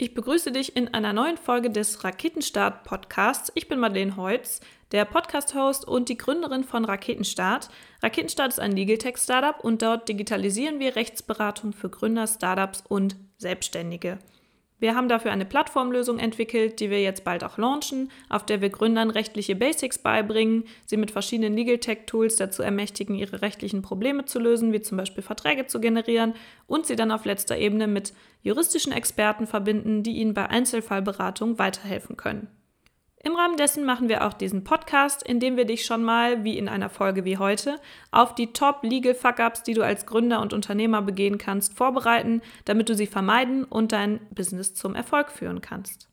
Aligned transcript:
Ich 0.00 0.14
begrüße 0.14 0.52
dich 0.52 0.76
in 0.76 0.94
einer 0.94 1.12
neuen 1.12 1.36
Folge 1.36 1.70
des 1.70 2.04
Raketenstart 2.04 2.84
Podcasts. 2.84 3.50
Ich 3.56 3.66
bin 3.66 3.80
Madeleine 3.80 4.16
Heutz, 4.16 4.60
der 4.92 5.04
Podcast-Host 5.04 5.88
und 5.88 6.08
die 6.08 6.16
Gründerin 6.16 6.62
von 6.62 6.84
Raketenstart. 6.84 7.68
Raketenstart 8.00 8.52
ist 8.52 8.60
ein 8.60 8.70
Legal 8.70 8.98
Tech 8.98 9.16
Startup 9.16 9.58
und 9.58 9.82
dort 9.82 10.08
digitalisieren 10.08 10.78
wir 10.78 10.94
Rechtsberatung 10.94 11.72
für 11.72 11.88
Gründer, 11.88 12.28
Startups 12.28 12.84
und 12.88 13.16
Selbstständige. 13.38 14.20
Wir 14.80 14.94
haben 14.94 15.08
dafür 15.08 15.32
eine 15.32 15.44
Plattformlösung 15.44 16.18
entwickelt, 16.20 16.78
die 16.78 16.90
wir 16.90 17.02
jetzt 17.02 17.24
bald 17.24 17.42
auch 17.42 17.58
launchen, 17.58 18.10
auf 18.28 18.46
der 18.46 18.60
wir 18.60 18.70
Gründern 18.70 19.10
rechtliche 19.10 19.56
Basics 19.56 19.98
beibringen, 19.98 20.64
sie 20.86 20.96
mit 20.96 21.10
verschiedenen 21.10 21.54
Legal 21.56 21.78
Tech 21.78 22.06
Tools 22.06 22.36
dazu 22.36 22.62
ermächtigen, 22.62 23.16
ihre 23.16 23.42
rechtlichen 23.42 23.82
Probleme 23.82 24.24
zu 24.24 24.38
lösen, 24.38 24.72
wie 24.72 24.80
zum 24.80 24.98
Beispiel 24.98 25.22
Verträge 25.22 25.66
zu 25.66 25.80
generieren 25.80 26.34
und 26.66 26.86
sie 26.86 26.96
dann 26.96 27.10
auf 27.10 27.24
letzter 27.24 27.58
Ebene 27.58 27.88
mit 27.88 28.12
juristischen 28.42 28.92
Experten 28.92 29.46
verbinden, 29.46 30.02
die 30.04 30.16
ihnen 30.16 30.34
bei 30.34 30.48
Einzelfallberatung 30.48 31.58
weiterhelfen 31.58 32.16
können. 32.16 32.48
Im 33.24 33.34
Rahmen 33.34 33.56
dessen 33.56 33.84
machen 33.84 34.08
wir 34.08 34.24
auch 34.24 34.32
diesen 34.32 34.62
Podcast, 34.62 35.24
in 35.24 35.40
dem 35.40 35.56
wir 35.56 35.64
dich 35.64 35.84
schon 35.84 36.04
mal, 36.04 36.44
wie 36.44 36.56
in 36.56 36.68
einer 36.68 36.88
Folge 36.88 37.24
wie 37.24 37.36
heute, 37.36 37.80
auf 38.12 38.34
die 38.34 38.52
Top 38.52 38.82
Legal 38.82 39.14
Fuck-Ups, 39.14 39.64
die 39.64 39.74
du 39.74 39.82
als 39.82 40.06
Gründer 40.06 40.40
und 40.40 40.52
Unternehmer 40.52 41.02
begehen 41.02 41.36
kannst, 41.36 41.76
vorbereiten, 41.76 42.42
damit 42.64 42.88
du 42.88 42.94
sie 42.94 43.08
vermeiden 43.08 43.64
und 43.64 43.90
dein 43.90 44.20
Business 44.30 44.74
zum 44.74 44.94
Erfolg 44.94 45.32
führen 45.32 45.60
kannst. 45.60 46.08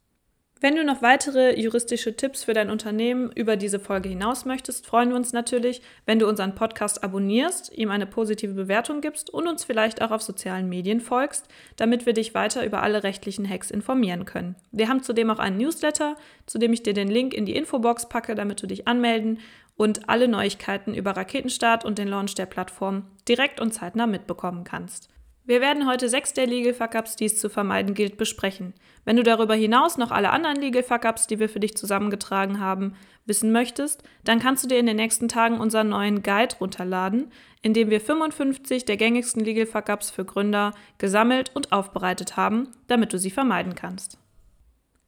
Wenn 0.61 0.77
du 0.77 0.85
noch 0.85 1.01
weitere 1.01 1.59
juristische 1.59 2.15
Tipps 2.15 2.45
für 2.45 2.53
dein 2.53 2.69
Unternehmen 2.69 3.29
über 3.33 3.57
diese 3.57 3.77
Folge 3.77 4.07
hinaus 4.07 4.45
möchtest, 4.45 4.87
freuen 4.87 5.09
wir 5.09 5.17
uns 5.17 5.33
natürlich, 5.33 5.81
wenn 6.05 6.17
du 6.17 6.29
unseren 6.29 6.55
Podcast 6.55 7.03
abonnierst, 7.03 7.77
ihm 7.77 7.91
eine 7.91 8.05
positive 8.05 8.53
Bewertung 8.53 9.01
gibst 9.01 9.29
und 9.29 9.49
uns 9.49 9.65
vielleicht 9.65 10.01
auch 10.01 10.11
auf 10.11 10.21
sozialen 10.21 10.69
Medien 10.69 11.01
folgst, 11.01 11.49
damit 11.75 12.05
wir 12.05 12.13
dich 12.13 12.33
weiter 12.33 12.65
über 12.65 12.81
alle 12.83 13.03
rechtlichen 13.03 13.47
Hacks 13.47 13.69
informieren 13.69 14.23
können. 14.23 14.55
Wir 14.71 14.87
haben 14.87 15.03
zudem 15.03 15.29
auch 15.29 15.39
einen 15.39 15.57
Newsletter, 15.57 16.15
zu 16.45 16.57
dem 16.57 16.71
ich 16.71 16.83
dir 16.83 16.93
den 16.93 17.09
Link 17.09 17.33
in 17.33 17.45
die 17.45 17.55
Infobox 17.55 18.07
packe, 18.07 18.33
damit 18.33 18.63
du 18.63 18.67
dich 18.67 18.87
anmelden 18.87 19.39
und 19.75 20.07
alle 20.07 20.29
Neuigkeiten 20.29 20.93
über 20.93 21.11
Raketenstart 21.11 21.83
und 21.83 21.97
den 21.97 22.07
Launch 22.07 22.33
der 22.33 22.45
Plattform 22.45 23.07
direkt 23.27 23.59
und 23.59 23.73
zeitnah 23.73 24.07
mitbekommen 24.07 24.63
kannst. 24.63 25.09
Wir 25.47 25.61
werden 25.61 25.87
heute 25.87 26.09
sechs 26.09 26.33
der 26.33 26.47
Legal 26.47 26.73
Fuck-Ups, 26.73 27.17
die 27.17 27.25
es 27.25 27.37
zu 27.37 27.49
vermeiden 27.49 27.93
gilt, 27.93 28.17
besprechen. 28.17 28.73
Wenn 29.03 29.15
du 29.15 29.21
darüber 29.21 29.53
hinaus 29.53 29.95
noch 29.95 30.09
alle 30.09 30.31
anderen 30.31 30.55
Legal 30.55 30.81
Fuck-Ups, 30.81 31.27
die 31.27 31.37
wir 31.37 31.49
für 31.49 31.59
dich 31.59 31.77
zusammengetragen 31.77 32.59
haben, 32.59 32.95
wissen 33.27 33.51
möchtest, 33.51 34.01
dann 34.23 34.39
kannst 34.39 34.63
du 34.63 34.67
dir 34.67 34.79
in 34.79 34.87
den 34.87 34.95
nächsten 34.95 35.27
Tagen 35.27 35.59
unseren 35.59 35.89
neuen 35.89 36.23
Guide 36.23 36.55
runterladen, 36.59 37.31
in 37.61 37.75
dem 37.75 37.91
wir 37.91 38.01
55 38.01 38.85
der 38.85 38.97
gängigsten 38.97 39.45
Legal 39.45 39.67
Fuck-Ups 39.67 40.09
für 40.09 40.25
Gründer 40.25 40.71
gesammelt 40.97 41.51
und 41.53 41.71
aufbereitet 41.71 42.37
haben, 42.37 42.69
damit 42.87 43.13
du 43.13 43.19
sie 43.19 43.31
vermeiden 43.31 43.75
kannst. 43.75 44.17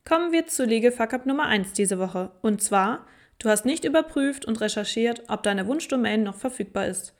Kommen 0.07 0.31
wir 0.31 0.45
zu 0.45 0.65
Legal 0.65 0.91
Fuck-Up 0.91 1.25
Nummer 1.25 1.47
1 1.47 1.73
diese 1.73 1.97
Woche. 1.97 2.31
Und 2.43 2.61
zwar, 2.61 3.07
du 3.39 3.49
hast 3.49 3.65
nicht 3.65 3.85
überprüft 3.85 4.45
und 4.45 4.61
recherchiert, 4.61 5.23
ob 5.29 5.41
deine 5.41 5.65
Wunschdomain 5.65 6.21
noch 6.21 6.35
verfügbar 6.35 6.85
ist. 6.85 7.15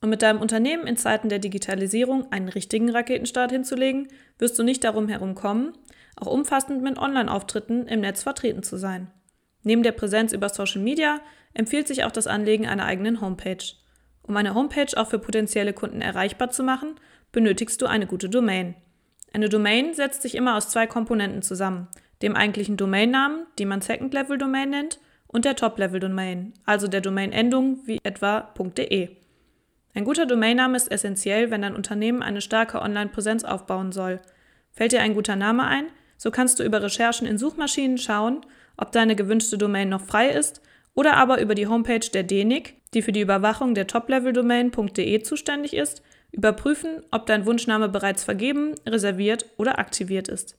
Um 0.00 0.10
mit 0.10 0.22
deinem 0.22 0.40
Unternehmen 0.40 0.86
in 0.86 0.96
Zeiten 0.96 1.28
der 1.28 1.40
Digitalisierung 1.40 2.30
einen 2.30 2.48
richtigen 2.48 2.90
Raketenstart 2.90 3.50
hinzulegen, 3.50 4.08
wirst 4.38 4.58
du 4.58 4.62
nicht 4.62 4.84
darum 4.84 5.08
herumkommen, 5.08 5.72
auch 6.16 6.28
umfassend 6.28 6.82
mit 6.82 6.98
Online-Auftritten 6.98 7.86
im 7.86 8.00
Netz 8.00 8.22
vertreten 8.22 8.62
zu 8.62 8.76
sein. 8.76 9.10
Neben 9.62 9.82
der 9.82 9.92
Präsenz 9.92 10.32
über 10.32 10.48
Social 10.48 10.82
Media 10.82 11.20
empfiehlt 11.52 11.88
sich 11.88 12.04
auch 12.04 12.12
das 12.12 12.28
Anlegen 12.28 12.66
einer 12.66 12.84
eigenen 12.84 13.20
Homepage. 13.20 13.64
Um 14.22 14.36
eine 14.36 14.54
Homepage 14.54 14.96
auch 14.96 15.08
für 15.08 15.18
potenzielle 15.18 15.72
Kunden 15.72 16.00
erreichbar 16.00 16.50
zu 16.50 16.62
machen, 16.62 16.94
benötigst 17.32 17.82
du 17.82 17.86
eine 17.86 18.06
gute 18.06 18.28
Domain. 18.28 18.76
Eine 19.32 19.48
Domain 19.48 19.94
setzt 19.94 20.22
sich 20.22 20.34
immer 20.34 20.56
aus 20.56 20.68
zwei 20.68 20.86
Komponenten 20.86 21.42
zusammen, 21.42 21.88
dem 22.22 22.36
eigentlichen 22.36 22.76
Domainnamen, 22.76 23.46
die 23.58 23.66
man 23.66 23.80
Second-Level-Domain 23.80 24.70
nennt, 24.70 25.00
und 25.26 25.44
der 25.44 25.56
Top-Level-Domain, 25.56 26.54
also 26.64 26.88
der 26.88 27.02
Domain-Endung 27.02 27.80
wie 27.84 28.00
etwa 28.02 28.52
.de. 28.58 29.10
Ein 29.94 30.04
guter 30.04 30.26
Domainname 30.26 30.76
ist 30.76 30.90
essentiell, 30.90 31.50
wenn 31.50 31.62
dein 31.62 31.74
Unternehmen 31.74 32.22
eine 32.22 32.40
starke 32.40 32.80
Online-Präsenz 32.80 33.44
aufbauen 33.44 33.92
soll. 33.92 34.20
Fällt 34.70 34.92
dir 34.92 35.00
ein 35.00 35.14
guter 35.14 35.36
Name 35.36 35.64
ein, 35.64 35.86
so 36.16 36.30
kannst 36.30 36.58
du 36.58 36.64
über 36.64 36.82
Recherchen 36.82 37.26
in 37.26 37.38
Suchmaschinen 37.38 37.98
schauen, 37.98 38.44
ob 38.76 38.92
deine 38.92 39.16
gewünschte 39.16 39.58
Domain 39.58 39.88
noch 39.88 40.02
frei 40.02 40.28
ist 40.28 40.62
oder 40.94 41.16
aber 41.16 41.40
über 41.40 41.54
die 41.54 41.66
Homepage 41.66 42.00
der 42.12 42.22
DENIC, 42.22 42.74
die 42.94 43.02
für 43.02 43.12
die 43.12 43.20
Überwachung 43.20 43.74
der 43.74 43.86
Top-Level-Domain.de 43.86 45.22
zuständig 45.22 45.74
ist, 45.74 46.02
überprüfen, 46.32 47.02
ob 47.10 47.26
dein 47.26 47.46
Wunschname 47.46 47.88
bereits 47.88 48.24
vergeben, 48.24 48.74
reserviert 48.86 49.46
oder 49.56 49.78
aktiviert 49.78 50.28
ist. 50.28 50.56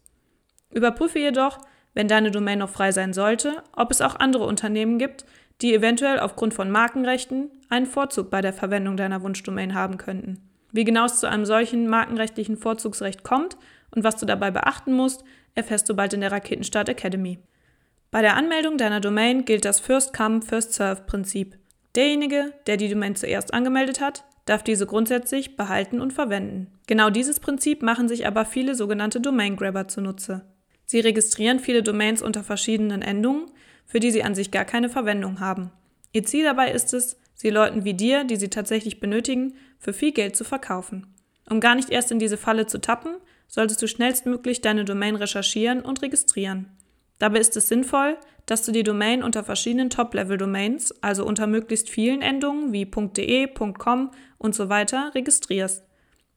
Überprüfe 0.72 1.20
jedoch, 1.20 1.60
wenn 1.94 2.08
deine 2.08 2.32
Domain 2.32 2.60
noch 2.60 2.70
frei 2.70 2.92
sein 2.92 3.14
sollte, 3.14 3.64
ob 3.76 3.92
es 3.92 4.02
auch 4.02 4.16
andere 4.16 4.46
Unternehmen 4.46 4.98
gibt, 5.00 5.26
die 5.62 5.74
eventuell 5.74 6.20
aufgrund 6.20 6.54
von 6.54 6.72
Markenrechten 6.72 7.52
einen 7.70 7.86
Vorzug 7.86 8.30
bei 8.30 8.42
der 8.42 8.54
Verwendung 8.54 8.98
deiner 8.98 9.22
Wunschdomain 9.22 9.74
haben 9.74 9.98
könnten. 9.98 10.40
Wie 10.72 10.84
genau 10.84 11.06
es 11.06 11.20
zu 11.20 11.28
einem 11.28 11.46
solchen 11.46 11.88
markenrechtlichen 11.88 12.58
Vorzugsrecht 12.58 13.24
kommt 13.24 13.58
und 13.92 14.04
was 14.04 14.18
du 14.18 14.26
dabei 14.26 14.52
beachten 14.52 14.94
musst, 14.94 15.24
erfährst 15.56 15.90
du 15.90 15.96
bald 15.96 16.14
in 16.14 16.22
der 16.22 16.32
Raketenstart 16.32 16.90
Academy. 16.90 17.40
Bei 18.12 18.22
der 18.22 18.36
Anmeldung 18.38 18.78
deiner 18.78 19.02
Domain 19.02 19.46
gilt 19.46 19.66
das 19.66 19.80
First-Come, 19.80 20.42
First-Serve-Prinzip. 20.42 21.58
Derjenige, 21.96 22.54
der 22.68 22.78
die 22.78 22.90
Domain 22.90 23.16
zuerst 23.16 23.54
angemeldet 23.54 24.00
hat, 24.00 24.24
darf 24.46 24.64
diese 24.64 24.88
grundsätzlich 24.88 25.56
behalten 25.58 26.02
und 26.02 26.14
verwenden. 26.14 26.68
Genau 26.88 27.10
dieses 27.10 27.40
Prinzip 27.40 27.84
machen 27.84 28.08
sich 28.08 28.26
aber 28.26 28.46
viele 28.46 28.74
sogenannte 28.74 29.22
Domain-Grabber 29.22 29.88
zunutze. 29.88 30.46
Sie 30.86 31.00
registrieren 31.00 31.60
viele 31.60 31.84
Domains 31.84 32.24
unter 32.24 32.44
verschiedenen 32.44 33.04
Endungen, 33.04 33.46
für 33.90 34.00
die 34.00 34.12
sie 34.12 34.24
an 34.24 34.36
sich 34.36 34.52
gar 34.52 34.64
keine 34.64 34.88
Verwendung 34.88 35.42
haben. 35.42 35.72
Ihr 36.14 36.24
Ziel 36.24 36.46
dabei 36.46 36.72
ist 36.72 36.94
es, 36.94 37.20
sie 37.34 37.50
Leuten 37.50 37.84
wie 37.84 37.96
dir, 37.96 38.24
die 38.24 38.38
sie 38.38 38.50
tatsächlich 38.50 39.00
benötigen, 39.00 39.56
für 39.80 39.94
viel 39.94 40.12
Geld 40.12 40.36
zu 40.36 40.44
verkaufen. 40.44 41.08
Um 41.50 41.60
gar 41.60 41.76
nicht 41.76 41.90
erst 41.90 42.12
in 42.12 42.20
diese 42.20 42.38
Falle 42.38 42.68
zu 42.68 42.80
tappen, 42.80 43.16
solltest 43.48 43.82
du 43.82 43.88
schnellstmöglich 43.88 44.62
deine 44.62 44.86
Domain 44.86 45.16
recherchieren 45.16 45.82
und 45.82 46.04
registrieren. 46.04 46.68
Dabei 47.18 47.40
ist 47.40 47.58
es 47.58 47.68
sinnvoll, 47.68 48.18
dass 48.46 48.64
du 48.64 48.72
die 48.72 48.84
Domain 48.84 49.24
unter 49.24 49.44
verschiedenen 49.44 49.90
Top-Level-Domains, 49.90 51.04
also 51.04 51.26
unter 51.26 51.48
möglichst 51.48 51.90
vielen 51.90 52.22
Endungen 52.22 52.72
wie 52.72 52.86
.de, 52.86 53.48
.com 53.48 54.12
und 54.38 54.56
so 54.56 54.70
weiter, 54.70 55.12
registrierst. 55.16 55.84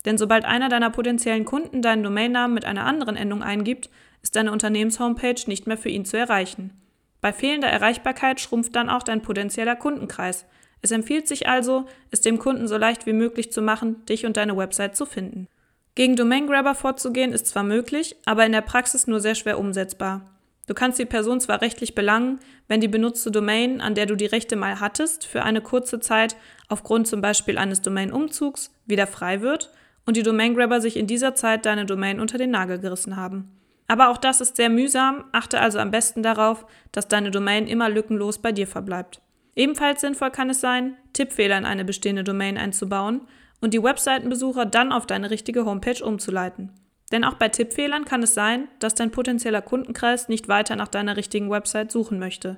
Denn 0.04 0.18
sobald 0.18 0.44
einer 0.44 0.68
deiner 0.68 0.90
potenziellen 0.90 1.44
Kunden 1.44 1.82
deinen 1.82 2.02
Domainnamen 2.02 2.54
mit 2.54 2.64
einer 2.64 2.86
anderen 2.86 3.16
Endung 3.16 3.42
eingibt, 3.42 3.90
ist 4.22 4.34
deine 4.36 4.52
Unternehmenshomepage 4.52 5.44
nicht 5.46 5.66
mehr 5.66 5.78
für 5.78 5.90
ihn 5.90 6.04
zu 6.04 6.16
erreichen. 6.16 6.81
Bei 7.22 7.32
fehlender 7.32 7.68
Erreichbarkeit 7.68 8.40
schrumpft 8.40 8.76
dann 8.76 8.90
auch 8.90 9.04
dein 9.04 9.22
potenzieller 9.22 9.76
Kundenkreis. 9.76 10.44
Es 10.82 10.90
empfiehlt 10.90 11.28
sich 11.28 11.48
also, 11.48 11.86
es 12.10 12.20
dem 12.20 12.38
Kunden 12.38 12.66
so 12.66 12.76
leicht 12.76 13.06
wie 13.06 13.12
möglich 13.12 13.52
zu 13.52 13.62
machen, 13.62 14.04
dich 14.06 14.26
und 14.26 14.36
deine 14.36 14.56
Website 14.56 14.96
zu 14.96 15.06
finden. 15.06 15.46
Gegen 15.94 16.16
Domain 16.16 16.48
Grabber 16.48 16.74
vorzugehen 16.74 17.32
ist 17.32 17.46
zwar 17.46 17.62
möglich, 17.62 18.16
aber 18.26 18.44
in 18.44 18.52
der 18.52 18.60
Praxis 18.60 19.06
nur 19.06 19.20
sehr 19.20 19.36
schwer 19.36 19.58
umsetzbar. 19.58 20.28
Du 20.66 20.74
kannst 20.74 20.98
die 20.98 21.04
Person 21.04 21.40
zwar 21.40 21.60
rechtlich 21.60 21.94
belangen, 21.94 22.40
wenn 22.66 22.80
die 22.80 22.88
benutzte 22.88 23.30
Domain, 23.30 23.80
an 23.80 23.94
der 23.94 24.06
du 24.06 24.16
die 24.16 24.26
Rechte 24.26 24.56
mal 24.56 24.80
hattest, 24.80 25.24
für 25.24 25.42
eine 25.42 25.60
kurze 25.60 26.00
Zeit 26.00 26.34
aufgrund 26.68 27.06
zum 27.06 27.20
Beispiel 27.20 27.56
eines 27.56 27.82
Domain-Umzugs 27.82 28.72
wieder 28.86 29.06
frei 29.06 29.42
wird 29.42 29.70
und 30.06 30.16
die 30.16 30.22
Domain 30.24 30.54
Grabber 30.54 30.80
sich 30.80 30.96
in 30.96 31.06
dieser 31.06 31.36
Zeit 31.36 31.66
deine 31.66 31.86
Domain 31.86 32.18
unter 32.18 32.38
den 32.38 32.50
Nagel 32.50 32.78
gerissen 32.78 33.16
haben. 33.16 33.61
Aber 33.92 34.08
auch 34.08 34.16
das 34.16 34.40
ist 34.40 34.56
sehr 34.56 34.70
mühsam, 34.70 35.24
achte 35.32 35.60
also 35.60 35.78
am 35.78 35.90
besten 35.90 36.22
darauf, 36.22 36.64
dass 36.92 37.08
deine 37.08 37.30
Domain 37.30 37.66
immer 37.66 37.90
lückenlos 37.90 38.38
bei 38.38 38.50
dir 38.50 38.66
verbleibt. 38.66 39.20
Ebenfalls 39.54 40.00
sinnvoll 40.00 40.30
kann 40.30 40.48
es 40.48 40.62
sein, 40.62 40.96
Tippfehler 41.12 41.58
in 41.58 41.66
eine 41.66 41.84
bestehende 41.84 42.24
Domain 42.24 42.56
einzubauen 42.56 43.20
und 43.60 43.74
die 43.74 43.82
Webseitenbesucher 43.82 44.64
dann 44.64 44.92
auf 44.92 45.04
deine 45.04 45.28
richtige 45.28 45.66
Homepage 45.66 46.02
umzuleiten. 46.02 46.70
Denn 47.12 47.22
auch 47.22 47.34
bei 47.34 47.50
Tippfehlern 47.50 48.06
kann 48.06 48.22
es 48.22 48.32
sein, 48.32 48.66
dass 48.78 48.94
dein 48.94 49.10
potenzieller 49.10 49.60
Kundenkreis 49.60 50.30
nicht 50.30 50.48
weiter 50.48 50.74
nach 50.74 50.88
deiner 50.88 51.18
richtigen 51.18 51.50
Website 51.50 51.92
suchen 51.92 52.18
möchte. 52.18 52.56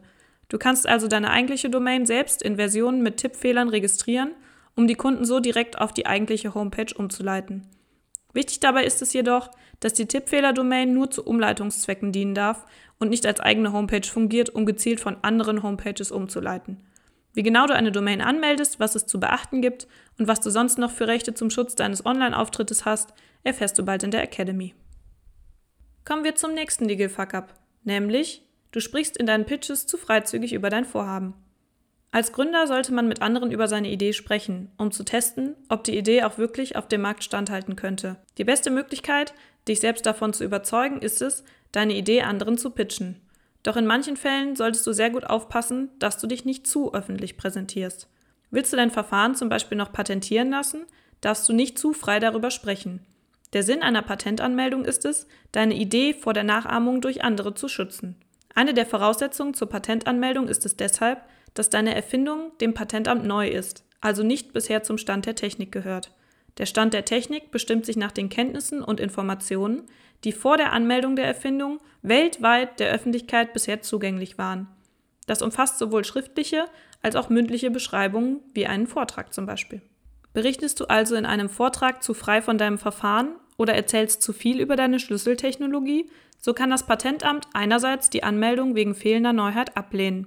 Du 0.49 0.59
kannst 0.59 0.89
also 0.89 1.09
deine 1.09 1.31
eigentliche 1.33 1.69
Domain 1.69 2.07
selbst 2.07 2.45
in 2.45 2.55
Versionen 2.55 3.03
mit 3.03 3.17
Tippfehlern 3.17 3.71
registrieren, 3.71 4.37
um 4.77 4.87
die 4.87 4.95
Kunden 4.95 5.25
so 5.25 5.41
direkt 5.41 5.81
auf 5.81 5.93
die 5.93 6.07
eigentliche 6.07 6.55
Homepage 6.55 6.95
umzuleiten. 6.95 7.67
Wichtig 8.35 8.61
dabei 8.61 8.85
ist 8.85 9.03
es 9.03 9.13
jedoch, 9.13 9.51
dass 9.81 9.95
die 9.95 10.07
Tippfehler-Domain 10.07 10.93
nur 10.93 11.11
zu 11.11 11.25
Umleitungszwecken 11.25 12.13
dienen 12.13 12.35
darf 12.35 12.65
und 12.99 13.11
nicht 13.11 13.27
als 13.27 13.41
eigene 13.41 13.73
Homepage 13.73 14.09
fungiert, 14.09 14.51
um 14.51 14.67
gezielt 14.67 15.01
von 15.01 15.17
anderen 15.23 15.63
Homepages 15.63 16.11
umzuleiten. 16.11 16.81
Wie 17.35 17.43
genau 17.43 17.67
du 17.67 17.75
eine 17.75 17.91
Domain 17.91 18.21
anmeldest, 18.21 18.79
was 18.79 18.95
es 18.95 19.07
zu 19.07 19.19
beachten 19.19 19.61
gibt 19.61 19.89
und 20.19 20.29
was 20.29 20.41
du 20.41 20.51
sonst 20.51 20.79
noch 20.79 20.93
für 20.93 21.09
Rechte 21.09 21.35
zum 21.35 21.51
Schutz 21.51 21.75
deines 21.75 22.07
Online-Auftrittes 22.07 22.85
hast, 22.85 23.13
erfährst 23.43 23.79
du 23.79 23.85
bald 23.85 24.05
in 24.05 24.13
der 24.13 24.23
Academy. 24.23 24.75
Kommen 26.05 26.23
wir 26.23 26.37
zum 26.37 26.55
nächsten 26.55 26.85
Legal 26.85 27.09
Fuck-Up, 27.09 27.55
nämlich 27.83 28.43
du 28.71 28.81
sprichst 28.81 29.17
in 29.17 29.27
deinen 29.27 29.47
Pitches 29.47 29.87
zu 29.87 29.97
freizügig 29.97 30.53
über 30.53 30.71
dein 30.71 30.85
Vorhaben. 30.85 31.35
Als 32.13 32.31
Gründer 32.31 32.69
sollte 32.69 32.95
man 32.95 33.09
mit 33.09 33.23
anderen 33.23 33.51
über 33.51 33.67
seine 33.67 33.91
Idee 33.91 34.13
sprechen, 34.13 34.71
um 34.77 34.93
zu 34.93 35.03
testen, 35.03 35.57
ob 35.69 35.83
die 35.83 35.99
Idee 35.99 36.23
auch 36.23 36.39
wirklich 36.39 36.77
auf 36.77 36.87
dem 36.87 37.01
Markt 37.01 37.25
standhalten 37.25 37.75
könnte. 37.75 38.19
Die 38.39 38.45
beste 38.45 38.71
Möglichkeit, 38.71 39.35
dich 39.69 39.81
selbst 39.81 40.07
davon 40.07 40.33
zu 40.33 40.45
überzeugen, 40.45 41.01
ist 41.01 41.23
es, 41.23 41.45
deine 41.73 41.95
Idee 41.95 42.23
anderen 42.23 42.59
zu 42.59 42.71
pitchen. 42.71 43.21
Doch 43.63 43.77
in 43.77 43.87
manchen 43.87 44.17
Fällen 44.17 44.57
solltest 44.57 44.87
du 44.87 44.93
sehr 44.93 45.11
gut 45.11 45.25
aufpassen, 45.25 45.91
dass 45.99 46.19
du 46.19 46.27
dich 46.27 46.45
nicht 46.45 46.67
zu 46.67 46.93
öffentlich 46.93 47.37
präsentierst. 47.37 48.09
Willst 48.51 48.73
du 48.73 48.77
dein 48.77 48.91
Verfahren 48.91 49.35
zum 49.35 49.49
Beispiel 49.49 49.79
noch 49.79 49.93
patentieren 49.93 50.51
lassen, 50.51 50.85
darfst 51.21 51.49
du 51.49 51.53
nicht 51.53 51.79
zu 51.79 51.93
frei 51.93 52.21
darüber 52.21 52.51
sprechen. 52.51 53.05
Der 53.55 53.63
Sinn 53.63 53.83
einer 53.83 54.03
Patentanmeldung 54.03 54.85
ist 54.85 55.05
es, 55.05 55.27
deine 55.53 55.75
Idee 55.75 56.13
vor 56.13 56.35
der 56.35 56.45
Nachahmung 56.45 57.01
durch 57.01 57.25
andere 57.25 57.55
zu 57.55 57.69
schützen. 57.69 58.17
Eine 58.55 58.75
der 58.75 58.87
Voraussetzungen 58.87 59.55
zur 59.55 59.69
Patentanmeldung 59.69 60.49
ist 60.49 60.67
es 60.67 60.77
deshalb, 60.77 61.23
dass 61.55 61.71
deine 61.71 61.95
Erfindung 61.95 62.53
dem 62.61 62.75
Patentamt 62.75 63.25
neu 63.25 63.49
ist, 63.49 63.85
also 64.01 64.23
nicht 64.23 64.53
bisher 64.53 64.83
zum 64.83 64.99
Stand 64.99 65.27
der 65.27 65.35
Technik 65.35 65.73
gehört. 65.73 66.14
Der 66.59 66.67
Stand 66.67 66.95
der 66.95 67.05
Technik 67.05 67.51
bestimmt 67.51 67.85
sich 67.85 67.97
nach 67.97 68.13
den 68.13 68.29
Kenntnissen 68.29 68.83
und 68.83 69.01
Informationen, 69.01 69.83
die 70.23 70.33
vor 70.33 70.57
der 70.57 70.73
Anmeldung 70.73 71.17
der 71.17 71.27
Erfindung 71.27 71.81
weltweit 72.03 72.81
der 72.81 72.93
Öffentlichkeit 72.93 73.53
bisher 73.53 73.83
zugänglich 73.83 74.39
waren. 74.39 74.69
Das 75.27 75.43
umfasst 75.43 75.79
sowohl 75.79 76.05
schriftliche 76.05 76.67
als 77.03 77.17
auch 77.17 77.29
mündliche 77.29 77.71
Beschreibungen, 77.71 78.41
wie 78.53 78.67
einen 78.67 78.87
Vortrag 78.87 79.33
zum 79.33 79.47
Beispiel. 79.47 79.83
Berichtest 80.33 80.81
du 80.81 80.87
also 80.87 81.15
in 81.17 81.27
einem 81.27 81.49
Vortrag 81.49 82.03
zu 82.03 82.15
frei 82.15 82.43
von 82.43 82.59
deinem 82.59 82.79
Verfahren 82.79 83.37
oder 83.57 83.75
erzählst 83.75 84.23
zu 84.23 84.33
viel 84.33 84.61
über 84.61 84.77
deine 84.77 84.99
Schlüsseltechnologie, 84.99 86.11
so 86.41 86.53
kann 86.53 86.71
das 86.71 86.87
Patentamt 86.87 87.47
einerseits 87.53 88.11
die 88.11 88.23
Anmeldung 88.23 88.75
wegen 88.75 88.95
fehlender 88.95 89.33
Neuheit 89.33 89.77
ablehnen 89.77 90.27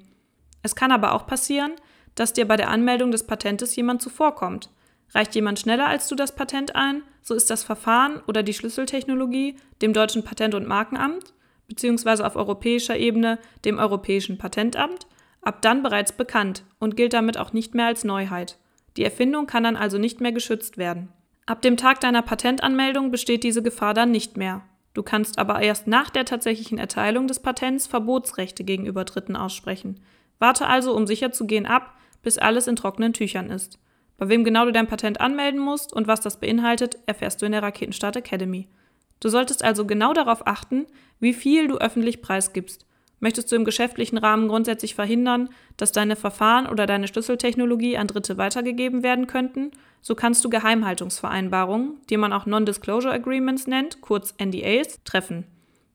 es 0.67 0.75
kann 0.75 0.91
aber 0.91 1.13
auch 1.13 1.27
passieren, 1.27 1.73
dass 2.15 2.33
dir 2.33 2.45
bei 2.45 2.57
der 2.57 2.69
Anmeldung 2.69 3.11
des 3.11 3.25
Patentes 3.25 3.73
jemand 3.77 4.01
zuvorkommt. 4.01 4.69
Reicht 5.13 5.35
jemand 5.35 5.59
schneller 5.59 5.87
als 5.87 6.07
du 6.07 6.15
das 6.15 6.35
Patent 6.35 6.75
ein, 6.75 7.03
so 7.21 7.33
ist 7.33 7.49
das 7.49 7.63
Verfahren 7.63 8.21
oder 8.27 8.43
die 8.43 8.53
Schlüsseltechnologie 8.53 9.55
dem 9.81 9.93
deutschen 9.93 10.23
Patent- 10.23 10.55
und 10.55 10.67
Markenamt 10.67 11.33
bzw. 11.67 12.23
auf 12.23 12.35
europäischer 12.35 12.97
Ebene 12.97 13.39
dem 13.65 13.79
Europäischen 13.79 14.37
Patentamt 14.37 15.07
ab 15.41 15.61
dann 15.61 15.81
bereits 15.81 16.11
bekannt 16.11 16.63
und 16.79 16.97
gilt 16.97 17.13
damit 17.13 17.37
auch 17.37 17.53
nicht 17.53 17.73
mehr 17.73 17.85
als 17.85 18.03
Neuheit. 18.03 18.57
Die 18.97 19.03
Erfindung 19.03 19.47
kann 19.47 19.63
dann 19.63 19.77
also 19.77 19.97
nicht 19.97 20.19
mehr 20.19 20.31
geschützt 20.31 20.77
werden. 20.77 21.09
Ab 21.45 21.61
dem 21.61 21.77
Tag 21.77 22.01
deiner 22.01 22.21
Patentanmeldung 22.21 23.11
besteht 23.11 23.43
diese 23.43 23.63
Gefahr 23.63 23.93
dann 23.93 24.11
nicht 24.11 24.35
mehr. 24.35 24.63
Du 24.93 25.03
kannst 25.03 25.39
aber 25.39 25.61
erst 25.61 25.87
nach 25.87 26.09
der 26.09 26.25
tatsächlichen 26.25 26.77
Erteilung 26.77 27.27
des 27.27 27.39
Patents 27.39 27.87
Verbotsrechte 27.87 28.63
gegenüber 28.63 29.05
Dritten 29.05 29.35
aussprechen. 29.35 30.01
Warte 30.39 30.67
also, 30.67 30.93
um 30.93 31.07
sicher 31.07 31.31
zu 31.31 31.45
gehen, 31.45 31.65
ab, 31.65 31.95
bis 32.23 32.37
alles 32.37 32.67
in 32.67 32.75
trockenen 32.75 33.13
Tüchern 33.13 33.49
ist. 33.49 33.79
Bei 34.17 34.29
wem 34.29 34.43
genau 34.43 34.65
du 34.65 34.71
dein 34.71 34.87
Patent 34.87 35.21
anmelden 35.21 35.59
musst 35.59 35.93
und 35.93 36.07
was 36.07 36.21
das 36.21 36.39
beinhaltet, 36.39 36.97
erfährst 37.05 37.41
du 37.41 37.45
in 37.45 37.51
der 37.51 37.63
Raketenstart 37.63 38.15
Academy. 38.15 38.67
Du 39.19 39.29
solltest 39.29 39.63
also 39.63 39.85
genau 39.85 40.13
darauf 40.13 40.45
achten, 40.47 40.85
wie 41.19 41.33
viel 41.33 41.67
du 41.67 41.77
öffentlich 41.77 42.21
preisgibst. 42.21 42.85
Möchtest 43.19 43.51
du 43.51 43.55
im 43.55 43.65
geschäftlichen 43.65 44.17
Rahmen 44.17 44.47
grundsätzlich 44.47 44.93
verhindern, 44.93 45.49
dass 45.75 45.91
deine 45.91 46.15
Verfahren 46.15 46.67
oder 46.67 46.85
deine 46.85 47.07
Schlüsseltechnologie 47.07 47.97
an 47.97 48.07
Dritte 48.07 48.37
weitergegeben 48.37 49.01
werden 49.01 49.25
könnten, 49.25 49.71
so 50.01 50.13
kannst 50.13 50.45
du 50.45 50.49
Geheimhaltungsvereinbarungen, 50.49 51.99
die 52.11 52.17
man 52.17 52.31
auch 52.31 52.45
Non-Disclosure 52.45 53.13
Agreements 53.13 53.65
nennt, 53.65 54.01
kurz 54.01 54.35
NDAs, 54.39 55.03
treffen. 55.03 55.45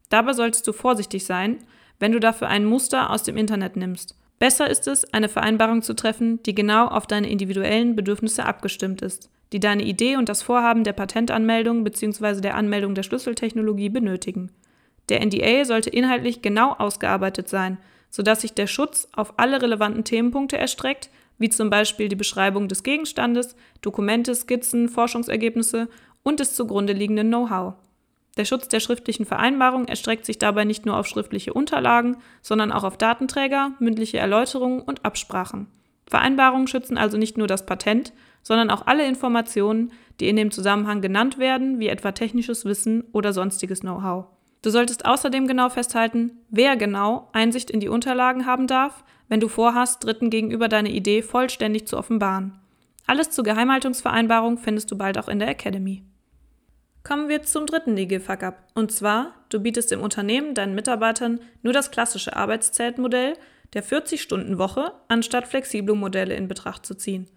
Dabei 0.08 0.32
solltest 0.32 0.66
du 0.66 0.72
vorsichtig 0.72 1.24
sein, 1.24 1.58
wenn 2.00 2.12
du 2.12 2.18
dafür 2.18 2.48
ein 2.48 2.64
Muster 2.64 3.10
aus 3.10 3.22
dem 3.22 3.36
Internet 3.36 3.76
nimmst. 3.76 4.16
Besser 4.42 4.68
ist 4.68 4.88
es, 4.88 5.04
eine 5.14 5.28
Vereinbarung 5.28 5.82
zu 5.82 5.94
treffen, 5.94 6.42
die 6.42 6.52
genau 6.52 6.88
auf 6.88 7.06
deine 7.06 7.30
individuellen 7.30 7.94
Bedürfnisse 7.94 8.44
abgestimmt 8.44 9.00
ist, 9.00 9.30
die 9.52 9.60
deine 9.60 9.84
Idee 9.84 10.16
und 10.16 10.28
das 10.28 10.42
Vorhaben 10.42 10.82
der 10.82 10.94
Patentanmeldung 10.94 11.84
bzw. 11.84 12.40
der 12.40 12.56
Anmeldung 12.56 12.96
der 12.96 13.04
Schlüsseltechnologie 13.04 13.88
benötigen. 13.88 14.50
Der 15.10 15.24
NDA 15.24 15.64
sollte 15.64 15.90
inhaltlich 15.90 16.42
genau 16.42 16.72
ausgearbeitet 16.72 17.48
sein, 17.48 17.78
sodass 18.10 18.40
sich 18.40 18.52
der 18.52 18.66
Schutz 18.66 19.06
auf 19.12 19.38
alle 19.38 19.62
relevanten 19.62 20.02
Themenpunkte 20.02 20.58
erstreckt, 20.58 21.10
wie 21.38 21.48
zum 21.48 21.70
Beispiel 21.70 22.08
die 22.08 22.16
Beschreibung 22.16 22.66
des 22.66 22.82
Gegenstandes, 22.82 23.54
Dokumente, 23.80 24.34
Skizzen, 24.34 24.88
Forschungsergebnisse 24.88 25.88
und 26.24 26.40
des 26.40 26.56
zugrunde 26.56 26.94
liegenden 26.94 27.28
Know-how. 27.28 27.74
Der 28.36 28.46
Schutz 28.46 28.68
der 28.68 28.80
schriftlichen 28.80 29.26
Vereinbarung 29.26 29.86
erstreckt 29.86 30.24
sich 30.24 30.38
dabei 30.38 30.64
nicht 30.64 30.86
nur 30.86 30.96
auf 30.96 31.06
schriftliche 31.06 31.52
Unterlagen, 31.52 32.16
sondern 32.40 32.72
auch 32.72 32.84
auf 32.84 32.96
Datenträger, 32.96 33.72
mündliche 33.78 34.18
Erläuterungen 34.18 34.80
und 34.80 35.04
Absprachen. 35.04 35.66
Vereinbarungen 36.06 36.66
schützen 36.66 36.98
also 36.98 37.18
nicht 37.18 37.36
nur 37.36 37.46
das 37.46 37.66
Patent, 37.66 38.12
sondern 38.42 38.70
auch 38.70 38.86
alle 38.86 39.06
Informationen, 39.06 39.92
die 40.20 40.28
in 40.28 40.36
dem 40.36 40.50
Zusammenhang 40.50 41.00
genannt 41.00 41.38
werden, 41.38 41.78
wie 41.78 41.88
etwa 41.88 42.12
technisches 42.12 42.64
Wissen 42.64 43.04
oder 43.12 43.32
sonstiges 43.32 43.80
Know-how. 43.80 44.26
Du 44.62 44.70
solltest 44.70 45.04
außerdem 45.06 45.46
genau 45.46 45.68
festhalten, 45.68 46.32
wer 46.48 46.76
genau 46.76 47.28
Einsicht 47.32 47.70
in 47.70 47.80
die 47.80 47.88
Unterlagen 47.88 48.46
haben 48.46 48.66
darf, 48.66 49.04
wenn 49.28 49.40
du 49.40 49.48
vorhast, 49.48 50.04
Dritten 50.04 50.30
gegenüber 50.30 50.68
deine 50.68 50.90
Idee 50.90 51.22
vollständig 51.22 51.86
zu 51.86 51.96
offenbaren. 51.96 52.58
Alles 53.06 53.30
zur 53.30 53.44
Geheimhaltungsvereinbarung 53.44 54.58
findest 54.58 54.90
du 54.90 54.96
bald 54.96 55.18
auch 55.18 55.28
in 55.28 55.38
der 55.38 55.48
Academy. 55.48 56.04
Kommen 57.04 57.28
wir 57.28 57.42
zum 57.42 57.66
dritten 57.66 57.96
Legal 57.96 58.20
Fuck-up. 58.20 58.68
Und 58.74 58.92
zwar, 58.92 59.34
du 59.48 59.58
bietest 59.58 59.90
im 59.90 60.00
Unternehmen 60.00 60.54
deinen 60.54 60.74
Mitarbeitern 60.74 61.40
nur 61.62 61.72
das 61.72 61.90
klassische 61.90 62.36
Arbeitszeitmodell 62.36 63.34
der 63.74 63.82
40-Stunden-Woche 63.82 64.92
anstatt 65.08 65.48
flexible 65.48 65.96
Modelle 65.96 66.34
in 66.34 66.46
Betracht 66.46 66.86
zu 66.86 66.94
ziehen. 66.94 67.28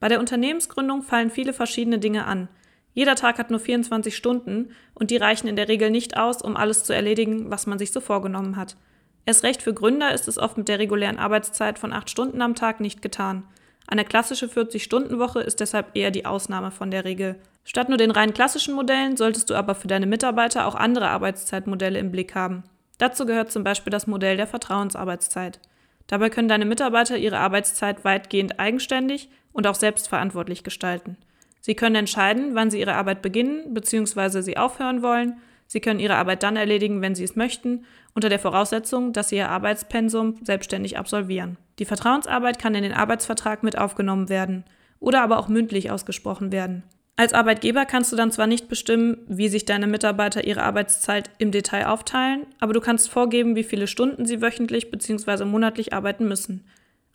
Bei 0.00 0.08
der 0.08 0.18
Unternehmensgründung 0.18 1.02
fallen 1.02 1.30
viele 1.30 1.52
verschiedene 1.52 2.00
Dinge 2.00 2.26
an. 2.26 2.48
Jeder 2.94 3.14
Tag 3.14 3.38
hat 3.38 3.50
nur 3.50 3.60
24 3.60 4.16
Stunden 4.16 4.72
und 4.94 5.10
die 5.10 5.16
reichen 5.16 5.46
in 5.46 5.56
der 5.56 5.68
Regel 5.68 5.90
nicht 5.90 6.16
aus, 6.16 6.42
um 6.42 6.56
alles 6.56 6.82
zu 6.82 6.92
erledigen, 6.92 7.50
was 7.50 7.66
man 7.66 7.78
sich 7.78 7.92
so 7.92 8.00
vorgenommen 8.00 8.56
hat. 8.56 8.76
Erst 9.24 9.44
recht 9.44 9.62
für 9.62 9.72
Gründer 9.72 10.12
ist 10.12 10.26
es 10.26 10.36
oft 10.36 10.58
mit 10.58 10.68
der 10.68 10.80
regulären 10.80 11.18
Arbeitszeit 11.18 11.78
von 11.78 11.92
8 11.92 12.10
Stunden 12.10 12.42
am 12.42 12.56
Tag 12.56 12.80
nicht 12.80 13.02
getan. 13.02 13.44
Eine 13.86 14.04
klassische 14.04 14.46
40-Stunden-Woche 14.46 15.40
ist 15.40 15.60
deshalb 15.60 15.96
eher 15.96 16.10
die 16.10 16.26
Ausnahme 16.26 16.70
von 16.72 16.90
der 16.90 17.04
Regel. 17.04 17.36
Statt 17.64 17.88
nur 17.88 17.98
den 17.98 18.10
rein 18.10 18.34
klassischen 18.34 18.74
Modellen 18.74 19.16
solltest 19.16 19.48
du 19.50 19.54
aber 19.54 19.74
für 19.74 19.88
deine 19.88 20.06
Mitarbeiter 20.06 20.66
auch 20.66 20.74
andere 20.74 21.08
Arbeitszeitmodelle 21.08 21.98
im 21.98 22.10
Blick 22.10 22.34
haben. 22.34 22.64
Dazu 22.98 23.26
gehört 23.26 23.52
zum 23.52 23.64
Beispiel 23.64 23.90
das 23.90 24.06
Modell 24.06 24.36
der 24.36 24.46
Vertrauensarbeitszeit. 24.46 25.60
Dabei 26.08 26.30
können 26.30 26.48
deine 26.48 26.64
Mitarbeiter 26.64 27.16
ihre 27.16 27.38
Arbeitszeit 27.38 28.04
weitgehend 28.04 28.58
eigenständig 28.58 29.28
und 29.52 29.66
auch 29.66 29.74
selbstverantwortlich 29.74 30.64
gestalten. 30.64 31.16
Sie 31.60 31.74
können 31.74 31.94
entscheiden, 31.94 32.54
wann 32.54 32.70
sie 32.70 32.80
ihre 32.80 32.94
Arbeit 32.94 33.22
beginnen 33.22 33.72
bzw. 33.72 34.42
sie 34.42 34.56
aufhören 34.56 35.02
wollen. 35.02 35.36
Sie 35.68 35.80
können 35.80 36.00
ihre 36.00 36.16
Arbeit 36.16 36.42
dann 36.42 36.56
erledigen, 36.56 37.00
wenn 37.00 37.14
sie 37.14 37.24
es 37.24 37.36
möchten, 37.36 37.86
unter 38.14 38.28
der 38.28 38.40
Voraussetzung, 38.40 39.12
dass 39.12 39.28
sie 39.28 39.36
ihr 39.36 39.48
Arbeitspensum 39.48 40.36
selbstständig 40.42 40.98
absolvieren. 40.98 41.56
Die 41.78 41.84
Vertrauensarbeit 41.84 42.58
kann 42.58 42.74
in 42.74 42.82
den 42.82 42.92
Arbeitsvertrag 42.92 43.62
mit 43.62 43.78
aufgenommen 43.78 44.28
werden 44.28 44.64
oder 44.98 45.22
aber 45.22 45.38
auch 45.38 45.48
mündlich 45.48 45.90
ausgesprochen 45.90 46.52
werden. 46.52 46.82
Als 47.16 47.34
Arbeitgeber 47.34 47.84
kannst 47.84 48.10
du 48.10 48.16
dann 48.16 48.32
zwar 48.32 48.46
nicht 48.46 48.68
bestimmen, 48.68 49.18
wie 49.28 49.48
sich 49.48 49.64
deine 49.64 49.86
Mitarbeiter 49.86 50.44
ihre 50.44 50.62
Arbeitszeit 50.62 51.30
im 51.38 51.50
Detail 51.50 51.86
aufteilen, 51.86 52.46
aber 52.58 52.72
du 52.72 52.80
kannst 52.80 53.10
vorgeben, 53.10 53.54
wie 53.54 53.64
viele 53.64 53.86
Stunden 53.86 54.24
sie 54.26 54.40
wöchentlich 54.40 54.90
bzw. 54.90 55.44
monatlich 55.44 55.92
arbeiten 55.92 56.26
müssen. 56.26 56.64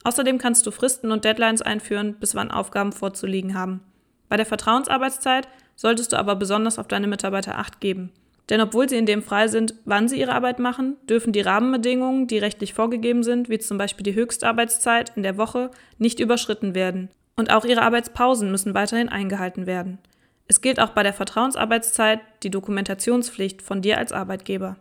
Außerdem 0.04 0.38
kannst 0.38 0.66
du 0.68 0.72
Fristen 0.72 1.12
und 1.12 1.26
Deadlines 1.26 1.62
einführen, 1.62 2.16
bis 2.20 2.36
wann 2.36 2.52
Aufgaben 2.52 2.92
vorzuliegen 2.92 3.56
haben. 3.56 3.82
Bei 4.30 4.38
der 4.38 4.46
Vertrauensarbeitszeit 4.46 5.48
solltest 5.76 6.14
du 6.14 6.18
aber 6.18 6.36
besonders 6.36 6.80
auf 6.80 6.88
deine 6.88 7.08
Mitarbeiter 7.08 7.58
acht 7.58 7.82
geben. 7.82 8.12
Denn 8.50 8.62
obwohl 8.62 8.88
sie 8.88 8.98
in 8.98 9.06
dem 9.06 9.24
frei 9.24 9.48
sind, 9.48 9.74
wann 9.84 10.08
sie 10.08 10.20
ihre 10.20 10.34
Arbeit 10.34 10.60
machen, 10.60 10.96
dürfen 11.10 11.34
die 11.34 11.42
Rahmenbedingungen, 11.42 12.28
die 12.28 12.38
rechtlich 12.38 12.74
vorgegeben 12.74 13.24
sind, 13.24 13.50
wie 13.50 13.60
zum 13.60 13.78
Beispiel 13.78 14.04
die 14.04 14.16
Höchstarbeitszeit 14.16 15.12
in 15.18 15.24
der 15.24 15.38
Woche, 15.38 15.72
nicht 15.98 16.20
überschritten 16.20 16.74
werden. 16.74 17.10
Und 17.38 17.52
auch 17.52 17.64
ihre 17.64 17.84
Arbeitspausen 17.84 18.52
müssen 18.52 18.74
weiterhin 18.74 19.10
eingehalten 19.10 19.66
werden. 19.68 20.00
Es 20.48 20.62
gilt 20.62 20.80
auch 20.80 20.90
bei 20.90 21.04
der 21.04 21.14
Vertrauensarbeitszeit 21.14 22.20
die 22.44 22.50
Dokumentationspflicht 22.50 23.62
von 23.62 23.82
dir 23.82 23.98
als 23.98 24.12
Arbeitgeber. 24.12 24.78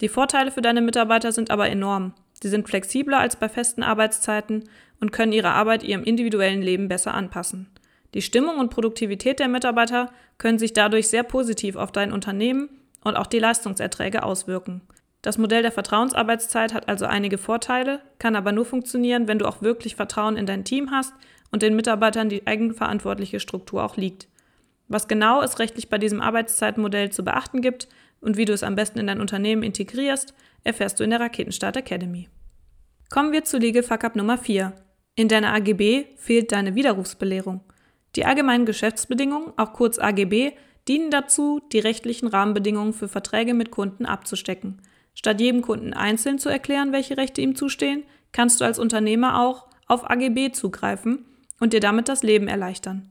Die 0.00 0.08
Vorteile 0.08 0.50
für 0.50 0.62
deine 0.62 0.80
Mitarbeiter 0.80 1.32
sind 1.32 1.50
aber 1.50 1.68
enorm. 1.68 2.14
Sie 2.40 2.48
sind 2.48 2.68
flexibler 2.68 3.18
als 3.18 3.36
bei 3.36 3.48
festen 3.48 3.82
Arbeitszeiten 3.82 4.68
und 5.00 5.12
können 5.12 5.32
ihre 5.32 5.50
Arbeit 5.50 5.82
ihrem 5.82 6.04
individuellen 6.04 6.62
Leben 6.62 6.88
besser 6.88 7.14
anpassen. 7.14 7.68
Die 8.14 8.22
Stimmung 8.22 8.58
und 8.58 8.70
Produktivität 8.70 9.40
der 9.40 9.48
Mitarbeiter 9.48 10.12
können 10.38 10.58
sich 10.58 10.72
dadurch 10.72 11.08
sehr 11.08 11.24
positiv 11.24 11.76
auf 11.76 11.90
dein 11.90 12.12
Unternehmen 12.12 12.68
und 13.02 13.16
auch 13.16 13.26
die 13.26 13.40
Leistungserträge 13.40 14.22
auswirken. 14.22 14.82
Das 15.24 15.38
Modell 15.38 15.62
der 15.62 15.72
Vertrauensarbeitszeit 15.72 16.74
hat 16.74 16.86
also 16.86 17.06
einige 17.06 17.38
Vorteile, 17.38 18.00
kann 18.18 18.36
aber 18.36 18.52
nur 18.52 18.66
funktionieren, 18.66 19.26
wenn 19.26 19.38
du 19.38 19.48
auch 19.48 19.62
wirklich 19.62 19.96
Vertrauen 19.96 20.36
in 20.36 20.44
dein 20.44 20.64
Team 20.64 20.90
hast 20.90 21.14
und 21.50 21.62
den 21.62 21.74
Mitarbeitern 21.74 22.28
die 22.28 22.46
eigenverantwortliche 22.46 23.40
Struktur 23.40 23.82
auch 23.82 23.96
liegt. 23.96 24.28
Was 24.86 25.08
genau 25.08 25.40
es 25.40 25.58
rechtlich 25.58 25.88
bei 25.88 25.96
diesem 25.96 26.20
Arbeitszeitmodell 26.20 27.08
zu 27.08 27.24
beachten 27.24 27.62
gibt 27.62 27.88
und 28.20 28.36
wie 28.36 28.44
du 28.44 28.52
es 28.52 28.62
am 28.62 28.74
besten 28.74 28.98
in 28.98 29.06
dein 29.06 29.22
Unternehmen 29.22 29.62
integrierst, 29.62 30.34
erfährst 30.62 31.00
du 31.00 31.04
in 31.04 31.08
der 31.08 31.20
Raketenstart 31.20 31.78
Academy. 31.78 32.28
Kommen 33.08 33.32
wir 33.32 33.44
zu 33.44 33.56
Legal 33.56 33.82
Fuck 33.82 34.04
Up 34.04 34.16
Nummer 34.16 34.36
4. 34.36 34.74
In 35.14 35.28
deiner 35.28 35.54
AGB 35.54 36.04
fehlt 36.18 36.52
deine 36.52 36.74
Widerrufsbelehrung. 36.74 37.62
Die 38.14 38.26
allgemeinen 38.26 38.66
Geschäftsbedingungen, 38.66 39.54
auch 39.56 39.72
kurz 39.72 39.98
AGB, 39.98 40.52
dienen 40.86 41.10
dazu, 41.10 41.62
die 41.72 41.78
rechtlichen 41.78 42.28
Rahmenbedingungen 42.28 42.92
für 42.92 43.08
Verträge 43.08 43.54
mit 43.54 43.70
Kunden 43.70 44.04
abzustecken. 44.04 44.82
Statt 45.14 45.40
jedem 45.40 45.62
Kunden 45.62 45.92
einzeln 45.92 46.38
zu 46.38 46.48
erklären, 46.48 46.92
welche 46.92 47.16
Rechte 47.16 47.40
ihm 47.40 47.54
zustehen, 47.54 48.02
kannst 48.32 48.60
du 48.60 48.64
als 48.64 48.78
Unternehmer 48.78 49.40
auch 49.40 49.66
auf 49.86 50.10
AGB 50.10 50.52
zugreifen 50.52 51.24
und 51.60 51.72
dir 51.72 51.80
damit 51.80 52.08
das 52.08 52.22
Leben 52.22 52.48
erleichtern. 52.48 53.08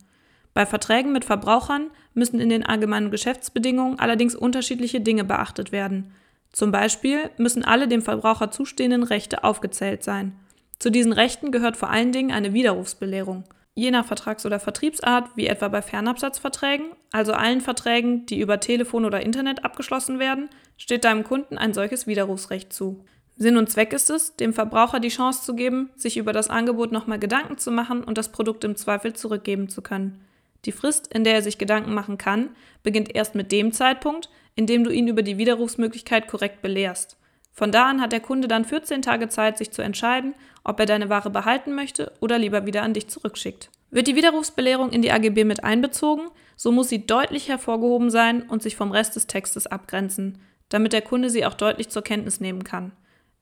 Bei 0.54 0.66
Verträgen 0.66 1.12
mit 1.12 1.26
Verbrauchern 1.26 1.90
müssen 2.14 2.40
in 2.40 2.50
den 2.50 2.66
allgemeinen 2.66 3.10
Geschäftsbedingungen 3.10 4.00
allerdings 4.00 4.36
unterschiedliche 4.36 5.02
Dinge 5.02 5.24
beachtet 5.24 5.72
werden. 5.72 6.14
Zum 6.52 6.72
Beispiel 6.72 7.32
müssen 7.38 7.66
alle 7.66 7.88
dem 7.88 8.04
Verbraucher 8.04 8.52
zustehenden 8.52 9.04
Rechte 9.04 9.44
aufgezählt 9.44 10.04
sein. 10.04 10.34
Zu 10.78 10.92
diesen 10.92 11.14
Rechten 11.14 11.52
gehört 11.52 11.78
vor 11.78 11.90
allen 11.90 12.12
Dingen 12.12 12.32
eine 12.32 12.54
Widerrufsbelehrung. 12.54 13.46
Je 13.76 13.90
nach 13.90 14.06
Vertrags- 14.06 14.46
oder 14.46 14.60
Vertriebsart, 14.60 15.30
wie 15.36 15.48
etwa 15.48 15.68
bei 15.68 15.82
Fernabsatzverträgen, 15.82 16.92
also 17.12 17.34
allen 17.34 17.60
Verträgen, 17.60 18.26
die 18.28 18.40
über 18.40 18.60
Telefon 18.60 19.04
oder 19.04 19.22
Internet 19.22 19.66
abgeschlossen 19.66 20.20
werden, 20.20 20.50
steht 20.78 21.06
deinem 21.06 21.24
Kunden 21.24 21.58
ein 21.58 21.74
solches 21.74 22.06
Widerrufsrecht 22.06 22.72
zu. 22.72 23.04
Sinn 23.36 23.58
und 23.58 23.72
Zweck 23.72 23.94
ist 23.94 24.12
es, 24.12 24.36
dem 24.36 24.54
Verbraucher 24.54 25.00
die 25.00 25.10
Chance 25.10 25.42
zu 25.44 25.56
geben, 25.56 25.90
sich 25.96 26.18
über 26.18 26.34
das 26.34 26.52
Angebot 26.52 26.92
nochmal 26.92 27.18
Gedanken 27.18 27.58
zu 27.58 27.72
machen 27.72 28.04
und 28.04 28.20
das 28.20 28.32
Produkt 28.32 28.64
im 28.64 28.76
Zweifel 28.76 29.14
zurückgeben 29.14 29.70
zu 29.70 29.82
können. 29.82 30.24
Die 30.66 30.72
Frist, 30.72 31.12
in 31.14 31.24
der 31.24 31.34
er 31.34 31.42
sich 31.42 31.58
Gedanken 31.58 31.96
machen 31.96 32.20
kann, 32.20 32.50
beginnt 32.84 33.14
erst 33.14 33.34
mit 33.34 33.52
dem 33.52 33.72
Zeitpunkt, 33.72 34.30
in 34.56 34.68
dem 34.68 34.84
du 34.84 34.92
ihn 34.92 35.08
über 35.08 35.24
die 35.24 35.40
Widerrufsmöglichkeit 35.40 36.28
korrekt 36.28 36.62
belehrst. 36.62 37.18
Von 37.54 37.72
da 37.72 37.86
an 37.86 38.02
hat 38.02 38.12
der 38.12 38.20
Kunde 38.20 38.48
dann 38.48 38.66
14 38.66 39.04
Tage 39.04 39.30
Zeit, 39.30 39.60
sich 39.60 39.72
zu 39.72 39.84
entscheiden, 39.84 40.34
ob 40.64 40.80
er 40.80 40.88
deine 40.88 41.10
Ware 41.10 41.30
behalten 41.30 41.74
möchte 41.74 42.12
oder 42.20 42.40
lieber 42.40 42.66
wieder 42.66 42.82
an 42.82 42.94
dich 42.94 43.08
zurückschickt. 43.08 43.70
Wird 43.92 44.08
die 44.08 44.16
Widerrufsbelehrung 44.16 44.92
in 44.92 45.04
die 45.04 45.12
AGB 45.12 45.44
mit 45.44 45.64
einbezogen, 45.64 46.30
so 46.56 46.72
muss 46.72 46.90
sie 46.90 47.06
deutlich 47.06 47.50
hervorgehoben 47.50 48.10
sein 48.10 48.42
und 48.42 48.64
sich 48.64 48.76
vom 48.76 48.92
Rest 48.92 49.16
des 49.16 49.28
Textes 49.28 49.68
abgrenzen, 49.68 50.40
damit 50.70 50.94
der 50.94 51.04
Kunde 51.04 51.30
sie 51.30 51.46
auch 51.46 51.54
deutlich 51.54 51.90
zur 51.90 52.02
Kenntnis 52.02 52.40
nehmen 52.40 52.64
kann. 52.64 52.92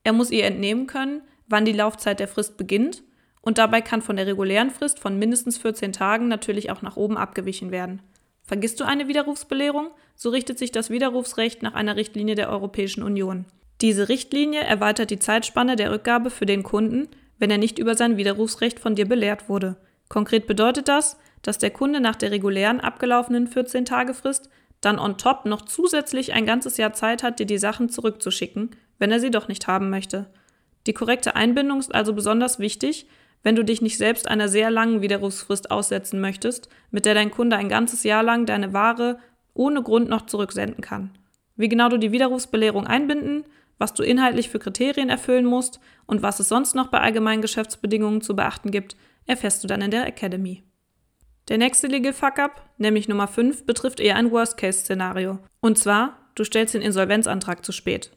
Er 0.04 0.12
muss 0.12 0.30
ihr 0.30 0.44
entnehmen 0.44 0.88
können, 0.88 1.22
wann 1.48 1.64
die 1.64 1.72
Laufzeit 1.72 2.20
der 2.20 2.28
Frist 2.28 2.58
beginnt 2.58 3.04
und 3.40 3.58
dabei 3.58 3.82
kann 3.82 4.02
von 4.02 4.18
der 4.18 4.28
regulären 4.28 4.72
Frist 4.72 5.00
von 5.00 5.18
mindestens 5.18 5.58
14 5.58 5.94
Tagen 5.94 6.28
natürlich 6.28 6.70
auch 6.70 6.82
nach 6.82 6.98
oben 6.98 7.18
abgewichen 7.18 7.72
werden. 7.72 8.02
Vergisst 8.44 8.80
du 8.82 8.84
eine 8.84 9.08
Widerrufsbelehrung, 9.08 9.88
so 10.16 10.30
richtet 10.30 10.60
sich 10.60 10.72
das 10.74 10.90
Widerrufsrecht 10.90 11.64
nach 11.64 11.76
einer 11.76 11.96
Richtlinie 11.96 12.36
der 12.36 12.50
Europäischen 12.50 13.04
Union. 13.04 13.46
Diese 13.82 14.10
Richtlinie 14.10 14.62
erweitert 14.62 15.10
die 15.10 15.20
Zeitspanne 15.20 15.76
der 15.76 15.92
Rückgabe 15.92 16.30
für 16.30 16.46
den 16.46 16.62
Kunden, 16.62 17.08
wenn 17.40 17.50
er 17.50 17.58
nicht 17.58 17.80
über 17.80 17.96
sein 17.96 18.16
Widerrufsrecht 18.16 18.80
von 18.80 18.94
dir 18.94 19.08
belehrt 19.08 19.50
wurde. 19.50 19.78
Konkret 20.08 20.46
bedeutet 20.46 20.88
das, 20.88 21.18
dass 21.42 21.58
der 21.58 21.72
Kunde 21.72 22.00
nach 22.00 22.16
der 22.16 22.30
regulären 22.30 22.80
abgelaufenen 22.80 23.48
14-Tage-Frist 23.48 24.50
dann 24.82 25.00
on 25.00 25.18
top 25.18 25.46
noch 25.46 25.64
zusätzlich 25.64 26.34
ein 26.34 26.46
ganzes 26.46 26.78
Jahr 26.78 26.94
Zeit 26.94 27.24
hat, 27.24 27.40
dir 27.40 27.46
die 27.48 27.58
Sachen 27.58 27.90
zurückzuschicken, 27.90 28.72
wenn 29.00 29.12
er 29.12 29.20
sie 29.20 29.32
doch 29.32 29.48
nicht 29.48 29.68
haben 29.68 29.90
möchte. 29.90 30.28
Die 30.86 30.94
korrekte 30.94 31.36
Einbindung 31.36 31.80
ist 31.80 31.94
also 31.94 32.14
besonders 32.14 32.60
wichtig, 32.60 33.08
wenn 33.44 33.56
du 33.56 33.64
dich 33.64 33.82
nicht 33.82 33.98
selbst 33.98 34.28
einer 34.28 34.48
sehr 34.48 34.70
langen 34.70 35.02
Widerrufsfrist 35.02 35.72
aussetzen 35.72 36.22
möchtest, 36.22 36.70
mit 36.92 37.06
der 37.06 37.16
dein 37.16 37.32
Kunde 37.32 37.58
ein 37.58 37.70
ganzes 37.70 38.04
Jahr 38.04 38.22
lang 38.22 38.46
deine 38.46 38.74
Ware 38.74 39.20
ohne 39.54 39.82
Grund 39.82 40.10
noch 40.10 40.28
zurücksenden 40.28 40.82
kann. 40.82 41.12
Wie 41.56 41.70
genau 41.70 41.90
du 41.90 41.98
die 41.98 42.12
Widerrufsbelehrung 42.12 42.88
einbinden, 42.88 43.46
was 43.82 43.96
du 43.96 44.04
inhaltlich 44.04 44.50
für 44.50 44.60
Kriterien 44.60 45.10
erfüllen 45.10 45.44
musst 45.44 45.80
und 46.06 46.22
was 46.22 46.40
es 46.40 46.48
sonst 46.48 46.76
noch 46.76 46.88
bei 46.88 47.00
allgemeinen 47.00 47.42
Geschäftsbedingungen 47.42 48.22
zu 48.22 48.36
beachten 48.36 48.70
gibt, 48.70 48.96
erfährst 49.26 49.64
du 49.64 49.68
dann 49.68 49.82
in 49.82 49.90
der 49.90 50.06
Academy. 50.06 50.64
Der 51.50 51.58
nächste 51.58 51.88
Legal 51.88 52.14
Fuck-up, 52.14 52.70
nämlich 52.78 53.08
Nummer 53.08 53.28
5, 53.28 53.66
betrifft 53.66 54.00
eher 54.00 54.18
ein 54.18 54.30
Worst-Case-Szenario. 54.30 55.40
Und 55.62 55.80
zwar, 55.80 56.18
du 56.36 56.44
stellst 56.44 56.76
den 56.76 56.84
Insolvenzantrag 56.84 57.66
zu 57.66 57.72
spät. 57.72 58.12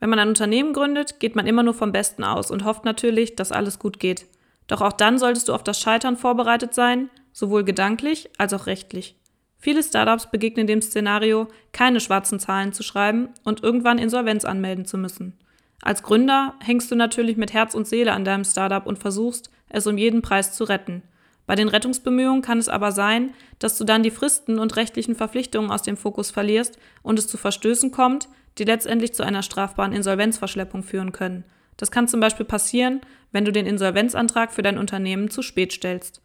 Wenn 0.00 0.10
man 0.10 0.18
ein 0.18 0.28
Unternehmen 0.28 0.74
gründet, 0.74 1.18
geht 1.18 1.34
man 1.34 1.46
immer 1.46 1.62
nur 1.62 1.74
vom 1.74 1.92
Besten 1.92 2.22
aus 2.22 2.50
und 2.50 2.64
hofft 2.66 2.84
natürlich, 2.84 3.36
dass 3.36 3.52
alles 3.52 3.78
gut 3.78 4.00
geht. 4.00 4.26
Doch 4.66 4.82
auch 4.82 4.92
dann 4.92 5.18
solltest 5.18 5.48
du 5.48 5.54
auf 5.54 5.64
das 5.64 5.80
Scheitern 5.80 6.18
vorbereitet 6.18 6.74
sein, 6.74 7.08
sowohl 7.32 7.64
gedanklich 7.64 8.28
als 8.36 8.52
auch 8.52 8.66
rechtlich. 8.66 9.19
Viele 9.60 9.82
Startups 9.82 10.30
begegnen 10.30 10.66
dem 10.66 10.80
Szenario, 10.80 11.48
keine 11.72 12.00
schwarzen 12.00 12.40
Zahlen 12.40 12.72
zu 12.72 12.82
schreiben 12.82 13.28
und 13.44 13.62
irgendwann 13.62 13.98
Insolvenz 13.98 14.46
anmelden 14.46 14.86
zu 14.86 14.96
müssen. 14.96 15.38
Als 15.82 16.02
Gründer 16.02 16.54
hängst 16.60 16.90
du 16.90 16.96
natürlich 16.96 17.36
mit 17.36 17.52
Herz 17.52 17.74
und 17.74 17.86
Seele 17.86 18.12
an 18.12 18.24
deinem 18.24 18.44
Startup 18.44 18.86
und 18.86 18.98
versuchst, 18.98 19.50
es 19.68 19.86
um 19.86 19.98
jeden 19.98 20.22
Preis 20.22 20.54
zu 20.54 20.64
retten. 20.64 21.02
Bei 21.46 21.56
den 21.56 21.68
Rettungsbemühungen 21.68 22.42
kann 22.42 22.58
es 22.58 22.68
aber 22.68 22.92
sein, 22.92 23.34
dass 23.58 23.76
du 23.76 23.84
dann 23.84 24.02
die 24.02 24.10
Fristen 24.10 24.58
und 24.58 24.76
rechtlichen 24.76 25.14
Verpflichtungen 25.14 25.70
aus 25.70 25.82
dem 25.82 25.96
Fokus 25.96 26.30
verlierst 26.30 26.78
und 27.02 27.18
es 27.18 27.28
zu 27.28 27.36
Verstößen 27.36 27.90
kommt, 27.90 28.28
die 28.58 28.64
letztendlich 28.64 29.14
zu 29.14 29.24
einer 29.24 29.42
strafbaren 29.42 29.92
Insolvenzverschleppung 29.92 30.82
führen 30.82 31.12
können. 31.12 31.44
Das 31.76 31.90
kann 31.90 32.08
zum 32.08 32.20
Beispiel 32.20 32.46
passieren, 32.46 33.00
wenn 33.32 33.44
du 33.44 33.52
den 33.52 33.66
Insolvenzantrag 33.66 34.52
für 34.52 34.62
dein 34.62 34.78
Unternehmen 34.78 35.30
zu 35.30 35.42
spät 35.42 35.72
stellst. 35.72 36.22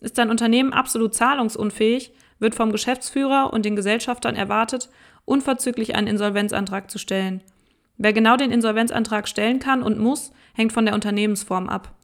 Ist 0.00 0.18
dein 0.18 0.30
Unternehmen 0.30 0.72
absolut 0.72 1.14
zahlungsunfähig, 1.14 2.12
wird 2.40 2.54
vom 2.54 2.72
Geschäftsführer 2.72 3.52
und 3.52 3.64
den 3.64 3.76
Gesellschaftern 3.76 4.34
erwartet, 4.34 4.90
unverzüglich 5.24 5.94
einen 5.94 6.08
Insolvenzantrag 6.08 6.90
zu 6.90 6.98
stellen. 6.98 7.42
Wer 7.96 8.12
genau 8.12 8.36
den 8.36 8.50
Insolvenzantrag 8.50 9.28
stellen 9.28 9.60
kann 9.60 9.82
und 9.82 9.98
muss, 9.98 10.32
hängt 10.54 10.72
von 10.72 10.86
der 10.86 10.94
Unternehmensform 10.94 11.68
ab. 11.68 11.94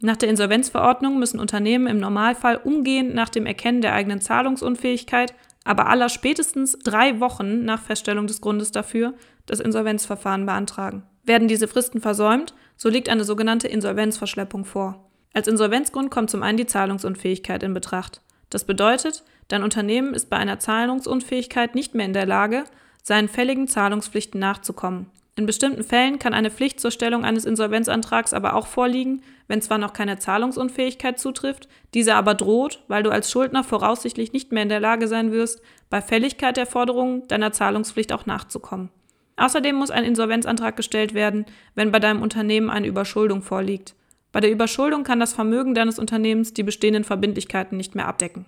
Nach 0.00 0.16
der 0.16 0.28
Insolvenzverordnung 0.28 1.18
müssen 1.18 1.40
Unternehmen 1.40 1.88
im 1.88 1.98
Normalfall 1.98 2.56
umgehend 2.56 3.14
nach 3.14 3.30
dem 3.30 3.46
Erkennen 3.46 3.80
der 3.80 3.94
eigenen 3.94 4.20
Zahlungsunfähigkeit, 4.20 5.34
aber 5.64 5.88
aller 5.88 6.08
spätestens 6.08 6.78
drei 6.78 7.18
Wochen 7.18 7.64
nach 7.64 7.82
Feststellung 7.82 8.26
des 8.26 8.40
Grundes 8.40 8.70
dafür, 8.70 9.14
das 9.46 9.58
Insolvenzverfahren 9.60 10.46
beantragen. 10.46 11.02
Werden 11.24 11.48
diese 11.48 11.66
Fristen 11.66 12.00
versäumt, 12.00 12.54
so 12.76 12.88
liegt 12.88 13.08
eine 13.08 13.24
sogenannte 13.24 13.66
Insolvenzverschleppung 13.68 14.64
vor. 14.64 15.10
Als 15.34 15.48
Insolvenzgrund 15.48 16.10
kommt 16.10 16.30
zum 16.30 16.42
einen 16.42 16.58
die 16.58 16.66
Zahlungsunfähigkeit 16.66 17.62
in 17.62 17.74
Betracht. 17.74 18.22
Das 18.50 18.64
bedeutet, 18.64 19.24
dein 19.48 19.62
Unternehmen 19.62 20.14
ist 20.14 20.30
bei 20.30 20.36
einer 20.36 20.58
Zahlungsunfähigkeit 20.58 21.74
nicht 21.74 21.94
mehr 21.94 22.06
in 22.06 22.12
der 22.12 22.26
Lage, 22.26 22.64
seinen 23.02 23.28
fälligen 23.28 23.68
Zahlungspflichten 23.68 24.38
nachzukommen. 24.38 25.10
In 25.38 25.46
bestimmten 25.46 25.84
Fällen 25.84 26.18
kann 26.18 26.34
eine 26.34 26.50
Pflicht 26.50 26.80
zur 26.80 26.90
Stellung 26.90 27.24
eines 27.24 27.44
Insolvenzantrags 27.44 28.34
aber 28.34 28.54
auch 28.54 28.66
vorliegen, 28.66 29.22
wenn 29.46 29.62
zwar 29.62 29.78
noch 29.78 29.92
keine 29.92 30.18
Zahlungsunfähigkeit 30.18 31.18
zutrifft, 31.18 31.68
diese 31.94 32.16
aber 32.16 32.34
droht, 32.34 32.82
weil 32.88 33.04
du 33.04 33.10
als 33.10 33.30
Schuldner 33.30 33.62
voraussichtlich 33.62 34.32
nicht 34.32 34.50
mehr 34.50 34.64
in 34.64 34.68
der 34.68 34.80
Lage 34.80 35.06
sein 35.06 35.30
wirst, 35.30 35.62
bei 35.90 36.02
Fälligkeit 36.02 36.56
der 36.56 36.66
Forderungen 36.66 37.28
deiner 37.28 37.52
Zahlungspflicht 37.52 38.12
auch 38.12 38.26
nachzukommen. 38.26 38.90
Außerdem 39.36 39.76
muss 39.76 39.92
ein 39.92 40.02
Insolvenzantrag 40.02 40.76
gestellt 40.76 41.14
werden, 41.14 41.46
wenn 41.76 41.92
bei 41.92 42.00
deinem 42.00 42.22
Unternehmen 42.22 42.68
eine 42.68 42.88
Überschuldung 42.88 43.42
vorliegt. 43.42 43.94
Bei 44.32 44.40
der 44.40 44.50
Überschuldung 44.50 45.04
kann 45.04 45.20
das 45.20 45.32
Vermögen 45.34 45.72
deines 45.72 46.00
Unternehmens 46.00 46.52
die 46.52 46.64
bestehenden 46.64 47.04
Verbindlichkeiten 47.04 47.76
nicht 47.76 47.94
mehr 47.94 48.08
abdecken. 48.08 48.44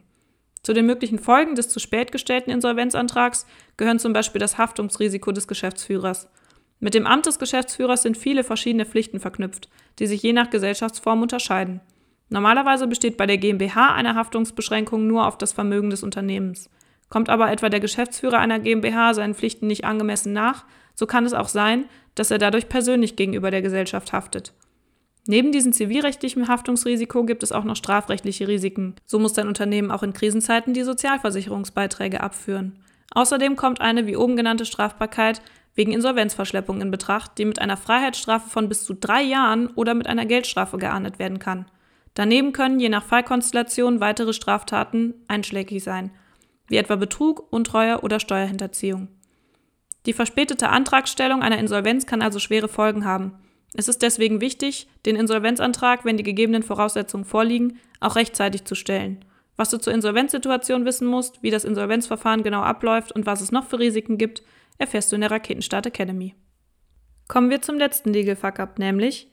Zu 0.62 0.75
den 0.75 0.87
möglichen 0.87 1.19
Folgen 1.19 1.55
des 1.55 1.69
zu 1.69 1.81
spät 1.81 2.12
gestellten 2.12 2.50
Insolvenzantrags 2.50 3.47
gehören 3.76 3.99
zum 3.99 4.12
Beispiel 4.12 4.40
das 4.40 4.59
Haftungsrisiko 4.59 5.33
des 5.33 5.49
Geschäftsführers. 5.49 6.29
Mit 6.81 6.95
dem 6.95 7.07
Amt 7.07 7.26
des 7.26 7.38
Geschäftsführers 7.38 8.02
sind 8.02 8.17
viele 8.17 8.45
verschiedene 8.45 8.85
Pflichten 8.87 9.21
verknüpft, 9.21 9.69
die 9.99 10.07
sich 10.07 10.23
je 10.23 10.33
nach 10.33 10.50
Gesellschaftsform 10.50 11.23
unterscheiden. 11.23 11.81
Normalerweise 12.29 12.87
besteht 12.87 13.17
bei 13.17 13.26
der 13.26 13.38
GmbH 13.38 13.95
eine 13.95 14.14
Haftungsbeschränkung 14.14 15.07
nur 15.07 15.26
auf 15.26 15.37
das 15.37 15.52
Vermögen 15.52 15.90
des 15.90 16.02
Unternehmens. 16.02 16.71
Kommt 17.09 17.29
aber 17.29 17.50
etwa 17.50 17.69
der 17.69 17.81
Geschäftsführer 17.81 18.38
einer 18.38 18.61
GmbH 18.61 19.14
seinen 19.14 19.35
Pflichten 19.35 19.67
nicht 19.67 19.85
angemessen 19.85 20.33
nach, 20.33 20.64
so 20.95 21.07
kann 21.07 21.26
es 21.26 21.35
auch 21.35 21.49
sein, 21.49 21.87
dass 22.14 22.31
er 22.31 22.38
dadurch 22.38 22.69
persönlich 22.69 23.17
gegenüber 23.17 23.50
der 23.50 23.62
Gesellschaft 23.62 24.12
haftet. 24.12 24.52
Neben 25.27 25.53
diesem 25.53 25.73
zivilrechtlichen 25.73 26.49
Haftungsrisiko 26.49 27.25
gibt 27.25 27.43
es 27.43 27.53
auch 27.53 27.65
noch 27.65 27.77
strafrechtliche 27.77 28.49
Risiken. 28.49 28.95
So 29.05 29.19
muss 29.19 29.35
dein 29.35 29.49
Unternehmen 29.49 29.91
auch 29.91 30.03
in 30.03 30.12
Krisenzeiten 30.12 30.73
die 30.73 30.83
Sozialversicherungsbeiträge 30.83 32.21
abführen. 32.21 32.79
Außerdem 33.12 33.57
kommt 33.57 33.81
eine 33.81 34.07
wie 34.07 34.17
oben 34.17 34.37
genannte 34.37 34.65
Strafbarkeit 34.65 35.43
wegen 35.75 35.93
Insolvenzverschleppung 35.93 36.81
in 36.81 36.91
Betracht, 36.91 37.39
die 37.39 37.45
mit 37.45 37.61
einer 37.61 37.77
Freiheitsstrafe 37.77 38.49
von 38.49 38.69
bis 38.69 38.85
zu 38.85 38.95
drei 38.95 39.23
Jahren 39.23 39.69
oder 39.69 39.95
mit 39.95 40.07
einer 40.07 40.27
Geldstrafe 40.27 40.79
geahndet 40.79 41.19
werden 41.19 41.39
kann. 41.39 41.67
Daneben 42.15 42.53
können 42.53 42.81
je 42.81 42.89
nach 42.89 43.05
Fallkonstellation 43.05 44.00
weitere 44.00 44.33
Straftaten 44.33 45.15
einschlägig 45.29 45.83
sein, 45.83 46.11
wie 46.67 46.77
etwa 46.77 46.97
Betrug, 46.97 47.53
Untreue 47.53 48.00
oder 48.00 48.21
Steuerhinterziehung. 48.21 49.09
Die 50.07 50.12
verspätete 50.12 50.71
Antragstellung 50.71 51.43
einer 51.43 51.59
Insolvenz 51.59 52.07
kann 52.07 52.23
also 52.23 52.39
schwere 52.39 52.69
Folgen 52.69 53.05
haben. 53.05 53.35
Es 53.75 53.89
ist 53.89 54.03
deswegen 54.03 54.41
wichtig, 54.41 54.89
den 55.07 55.17
Insolvenzantrag, 55.17 56.05
wenn 56.05 56.17
die 56.17 56.23
gegebenen 56.23 56.62
Voraussetzungen 56.62 57.25
vorliegen, 57.25 57.79
auch 58.00 58.17
rechtzeitig 58.17 58.65
zu 58.65 58.75
stellen. 58.75 59.25
Was 59.57 59.71
du 59.71 59.79
zur 59.79 59.93
Insolvenzsituation 59.93 60.85
wissen 60.85 61.07
musst, 61.07 61.43
wie 61.43 61.50
das 61.50 61.65
Insolvenzverfahren 61.65 62.43
genau 62.43 62.62
abläuft 62.62 63.12
und 63.12 63.27
was 63.27 63.41
es 63.41 63.53
noch 63.53 63.67
für 63.67 63.79
Risiken 63.79 64.19
gibt, 64.19 64.43
erfährst 64.79 65.12
du 65.12 65.17
in 65.17 65.21
der 65.21 65.31
Raketenstart 65.31 65.87
Academy. 65.87 66.35
Kommen 67.29 67.50
wir 67.50 67.62
zum 67.62 67.79
letzten 67.79 68.12
Legal 68.12 68.37
Fuck 68.37 68.59
Up, 68.59 68.79
nämlich 68.79 69.31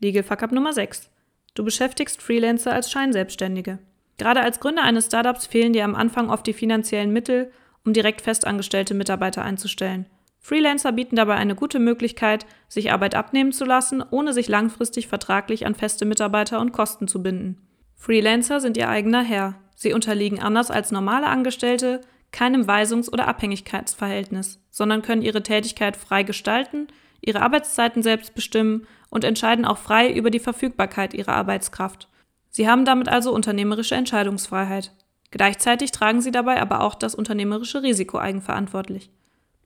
Legal 0.00 0.22
Fuck 0.22 0.42
Up 0.42 0.52
Nummer 0.52 0.72
6. 0.72 1.10
Du 1.54 1.64
beschäftigst 1.64 2.22
Freelancer 2.22 2.72
als 2.72 2.90
Scheinselbstständige. 2.90 3.78
Gerade 4.18 4.42
als 4.42 4.60
Gründer 4.60 4.82
eines 4.82 5.06
Startups 5.06 5.46
fehlen 5.46 5.72
dir 5.72 5.84
am 5.84 5.94
Anfang 5.94 6.30
oft 6.30 6.46
die 6.46 6.52
finanziellen 6.52 7.12
Mittel, 7.12 7.50
um 7.84 7.92
direkt 7.92 8.20
festangestellte 8.20 8.94
Mitarbeiter 8.94 9.42
einzustellen. 9.42 10.06
Freelancer 10.40 10.92
bieten 10.92 11.16
dabei 11.16 11.34
eine 11.34 11.54
gute 11.54 11.78
Möglichkeit, 11.78 12.46
sich 12.66 12.90
Arbeit 12.92 13.14
abnehmen 13.14 13.52
zu 13.52 13.64
lassen, 13.64 14.02
ohne 14.10 14.32
sich 14.32 14.48
langfristig 14.48 15.06
vertraglich 15.06 15.66
an 15.66 15.74
feste 15.74 16.06
Mitarbeiter 16.06 16.60
und 16.60 16.72
Kosten 16.72 17.06
zu 17.06 17.22
binden. 17.22 17.58
Freelancer 17.94 18.60
sind 18.60 18.78
ihr 18.78 18.88
eigener 18.88 19.22
Herr. 19.22 19.56
Sie 19.74 19.92
unterliegen 19.92 20.40
anders 20.40 20.70
als 20.70 20.90
normale 20.90 21.26
Angestellte 21.26 22.00
keinem 22.32 22.66
Weisungs- 22.66 23.12
oder 23.12 23.28
Abhängigkeitsverhältnis, 23.28 24.60
sondern 24.70 25.02
können 25.02 25.22
ihre 25.22 25.42
Tätigkeit 25.42 25.96
frei 25.96 26.22
gestalten, 26.22 26.88
ihre 27.20 27.42
Arbeitszeiten 27.42 28.02
selbst 28.02 28.34
bestimmen 28.34 28.86
und 29.10 29.24
entscheiden 29.24 29.64
auch 29.64 29.78
frei 29.78 30.10
über 30.12 30.30
die 30.30 30.38
Verfügbarkeit 30.38 31.12
ihrer 31.12 31.34
Arbeitskraft. 31.34 32.08
Sie 32.48 32.68
haben 32.68 32.84
damit 32.84 33.08
also 33.08 33.34
unternehmerische 33.34 33.94
Entscheidungsfreiheit. 33.94 34.92
Gleichzeitig 35.30 35.92
tragen 35.92 36.20
sie 36.20 36.32
dabei 36.32 36.60
aber 36.60 36.80
auch 36.80 36.94
das 36.94 37.14
unternehmerische 37.14 37.82
Risiko 37.82 38.18
eigenverantwortlich. 38.18 39.10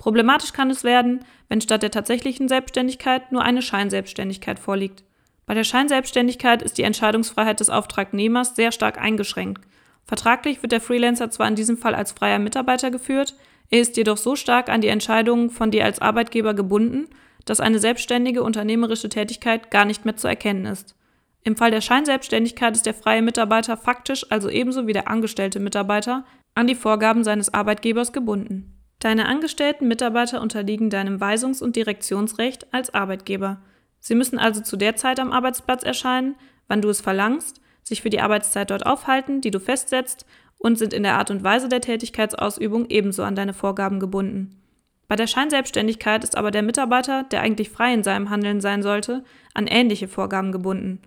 Problematisch 0.04 0.52
kann 0.52 0.68
es 0.68 0.84
werden, 0.84 1.25
wenn 1.49 1.62
statt 1.62 1.82
der 1.82 1.90
tatsächlichen 1.90 2.46
Selbstständigkeit 2.46 3.32
nur 3.32 3.40
eine 3.40 3.62
Scheinselbstständigkeit 3.62 4.58
vorliegt. 4.58 5.02
Bei 5.46 5.54
der 5.54 5.64
Scheinselbstständigkeit 5.64 6.61
ist 6.61 6.76
die 6.76 6.82
Entscheidungsfreiheit 6.82 7.58
des 7.58 7.70
Auftragnehmers 7.70 8.54
sehr 8.54 8.70
stark 8.70 9.00
eingeschränkt. 9.00 9.62
Vertraglich 10.04 10.61
wird 10.61 10.73
der 10.73 10.82
Freelancer 10.82 11.30
zwar 11.30 11.49
in 11.49 11.54
diesem 11.54 11.78
Fall 11.78 11.94
als 11.94 12.12
freier 12.12 12.38
Mitarbeiter 12.38 12.90
geführt, 12.90 13.34
er 13.70 13.80
ist 13.80 13.96
jedoch 13.96 14.18
so 14.18 14.37
stark 14.37 14.68
an 14.68 14.82
die 14.82 14.88
Entscheidungen 14.88 15.49
von 15.49 15.70
dir 15.70 15.87
als 15.87 16.02
Arbeitgeber 16.02 16.52
gebunden, 16.52 17.08
dass 17.46 17.61
eine 17.61 17.78
selbstständige 17.78 18.42
unternehmerische 18.42 19.08
Tätigkeit 19.08 19.70
gar 19.70 19.87
nicht 19.87 20.04
mehr 20.04 20.18
zu 20.18 20.28
erkennen 20.28 20.66
ist. 20.66 20.96
Im 21.44 21.56
Fall 21.56 21.70
der 21.70 21.80
Scheinselbstständigkeit 21.80 22.76
ist 22.76 22.84
der 22.84 22.92
freie 22.92 23.23
Mitarbeiter 23.23 23.78
faktisch 23.78 24.30
also 24.30 24.50
ebenso 24.50 24.87
wie 24.87 24.92
der 24.92 25.08
angestellte 25.08 25.61
Mitarbeiter 25.61 26.26
an 26.54 26.66
die 26.66 26.75
Vorgaben 26.75 27.25
seines 27.25 27.54
Arbeitgebers 27.54 28.12
gebunden. 28.12 28.74
Deine 29.04 29.28
angestellten 29.28 29.87
Mitarbeiter 29.87 30.40
unterliegen 30.40 30.88
deinem 30.88 31.20
Weisungs- 31.20 31.62
und 31.62 31.76
Direktionsrecht 31.76 32.73
als 32.73 32.94
Arbeitgeber. 32.94 33.61
Sie 34.00 34.14
müssen 34.14 34.38
also 34.38 34.62
zu 34.62 34.78
der 34.78 34.96
Zeit 34.96 35.20
am 35.20 35.30
Arbeitsplatz 35.30 35.82
erscheinen, 35.82 36.37
wann 36.68 36.80
du 36.80 36.88
es 36.88 37.02
verlangst, 37.02 37.61
sich 37.82 38.00
für 38.00 38.08
die 38.08 38.23
Arbeitszeit 38.23 38.70
dort 38.70 38.87
aufhalten, 38.87 39.42
die 39.42 39.50
du 39.50 39.61
festsetzt, 39.61 40.25
und 40.56 40.78
sind 40.78 40.94
in 40.94 41.02
der 41.02 41.18
Art 41.18 41.30
und 41.30 41.44
Weise 41.44 41.68
der 41.68 41.82
Tätigkeitsausübung 41.82 42.87
ebenso 42.88 43.25
an 43.25 43.37
deine 43.37 43.52
Vorgaben 43.52 44.00
gebunden. 44.00 44.62
Bei 45.06 45.16
der 45.16 45.26
Scheinselbstständigkeit 45.26 46.25
ist 46.25 46.34
aber 46.34 46.50
der 46.50 46.62
Mitarbeiter, 46.62 47.25
der 47.25 47.42
eigentlich 47.42 47.68
frei 47.68 47.92
in 47.92 48.04
seinem 48.04 48.30
Handeln 48.30 48.62
sein 48.62 48.82
sollte, 48.82 49.23
an 49.52 49.66
ähnliche 49.66 50.08
Vorgaben 50.08 50.50
gebunden. 50.50 51.02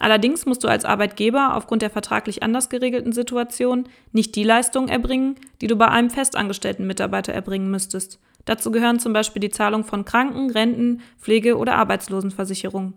Allerdings 0.00 0.46
musst 0.46 0.64
du 0.64 0.68
als 0.68 0.86
Arbeitgeber 0.86 1.54
aufgrund 1.54 1.82
der 1.82 1.90
vertraglich 1.90 2.42
anders 2.42 2.70
geregelten 2.70 3.12
Situation 3.12 3.84
nicht 4.12 4.34
die 4.34 4.44
Leistungen 4.44 4.88
erbringen, 4.88 5.36
die 5.60 5.66
du 5.66 5.76
bei 5.76 5.88
einem 5.88 6.08
festangestellten 6.08 6.86
Mitarbeiter 6.86 7.34
erbringen 7.34 7.70
müsstest. 7.70 8.18
Dazu 8.46 8.70
gehören 8.70 8.98
zum 8.98 9.12
Beispiel 9.12 9.40
die 9.40 9.50
Zahlung 9.50 9.84
von 9.84 10.06
Kranken-, 10.06 10.50
Renten-, 10.50 11.02
Pflege- 11.18 11.58
oder 11.58 11.74
Arbeitslosenversicherung. 11.76 12.94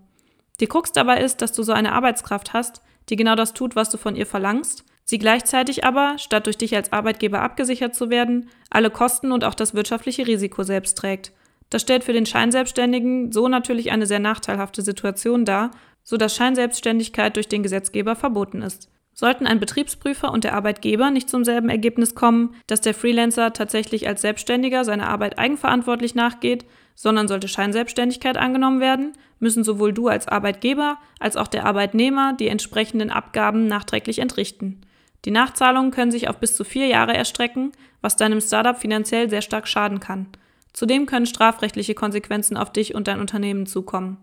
Die 0.61 0.67
Krux 0.67 0.93
dabei 0.93 1.19
ist, 1.21 1.41
dass 1.41 1.51
du 1.51 1.61
so 1.61 1.73
eine 1.73 1.91
Arbeitskraft 1.91 2.53
hast, 2.53 2.81
die 3.09 3.17
genau 3.17 3.35
das 3.35 3.53
tut, 3.53 3.75
was 3.75 3.89
du 3.89 3.97
von 3.97 4.15
ihr 4.15 4.25
verlangst, 4.25 4.85
sie 5.03 5.17
gleichzeitig 5.17 5.83
aber, 5.83 6.17
statt 6.19 6.45
durch 6.45 6.57
dich 6.57 6.73
als 6.73 6.93
Arbeitgeber 6.93 7.41
abgesichert 7.41 7.95
zu 7.95 8.09
werden, 8.11 8.49
alle 8.69 8.89
Kosten 8.89 9.33
und 9.33 9.43
auch 9.43 9.55
das 9.55 9.73
wirtschaftliche 9.73 10.25
Risiko 10.25 10.63
selbst 10.63 10.97
trägt. 10.97 11.33
Das 11.69 11.81
stellt 11.81 12.05
für 12.05 12.13
den 12.13 12.25
Scheinselbstständigen 12.25 13.33
so 13.33 13.49
natürlich 13.49 13.91
eine 13.91 14.05
sehr 14.05 14.19
nachteilhafte 14.19 14.81
Situation 14.83 15.43
dar 15.43 15.71
so 16.03 16.17
dass 16.17 16.35
Scheinselbstständigkeit 16.35 17.35
durch 17.35 17.47
den 17.47 17.63
Gesetzgeber 17.63 18.15
verboten 18.15 18.61
ist. 18.61 18.89
Sollten 19.15 19.45
ein 19.45 19.59
Betriebsprüfer 19.59 20.31
und 20.31 20.43
der 20.43 20.55
Arbeitgeber 20.55 21.11
nicht 21.11 21.29
zum 21.29 21.43
selben 21.43 21.69
Ergebnis 21.69 22.15
kommen, 22.15 22.55
dass 22.65 22.81
der 22.81 22.95
Freelancer 22.95 23.53
tatsächlich 23.53 24.07
als 24.07 24.21
Selbstständiger 24.21 24.83
seiner 24.85 25.07
Arbeit 25.07 25.37
eigenverantwortlich 25.37 26.15
nachgeht, 26.15 26.65
sondern 26.95 27.27
sollte 27.27 27.47
Scheinselbstständigkeit 27.47 28.37
angenommen 28.37 28.79
werden, 28.79 29.13
müssen 29.39 29.63
sowohl 29.63 29.93
du 29.93 30.07
als 30.07 30.27
Arbeitgeber 30.27 30.97
als 31.19 31.37
auch 31.37 31.47
der 31.47 31.65
Arbeitnehmer 31.65 32.33
die 32.33 32.47
entsprechenden 32.47 33.11
Abgaben 33.11 33.67
nachträglich 33.67 34.19
entrichten. 34.19 34.81
Die 35.25 35.31
Nachzahlungen 35.31 35.91
können 35.91 36.11
sich 36.11 36.27
auf 36.27 36.39
bis 36.39 36.55
zu 36.55 36.63
vier 36.63 36.87
Jahre 36.87 37.13
erstrecken, 37.13 37.71
was 38.01 38.17
deinem 38.17 38.41
Startup 38.41 38.77
finanziell 38.77 39.29
sehr 39.29 39.41
stark 39.41 39.67
schaden 39.67 39.99
kann. 39.99 40.27
Zudem 40.73 41.05
können 41.05 41.27
strafrechtliche 41.27 41.93
Konsequenzen 41.93 42.57
auf 42.57 42.73
dich 42.73 42.95
und 42.95 43.07
dein 43.07 43.19
Unternehmen 43.19 43.65
zukommen. 43.65 44.17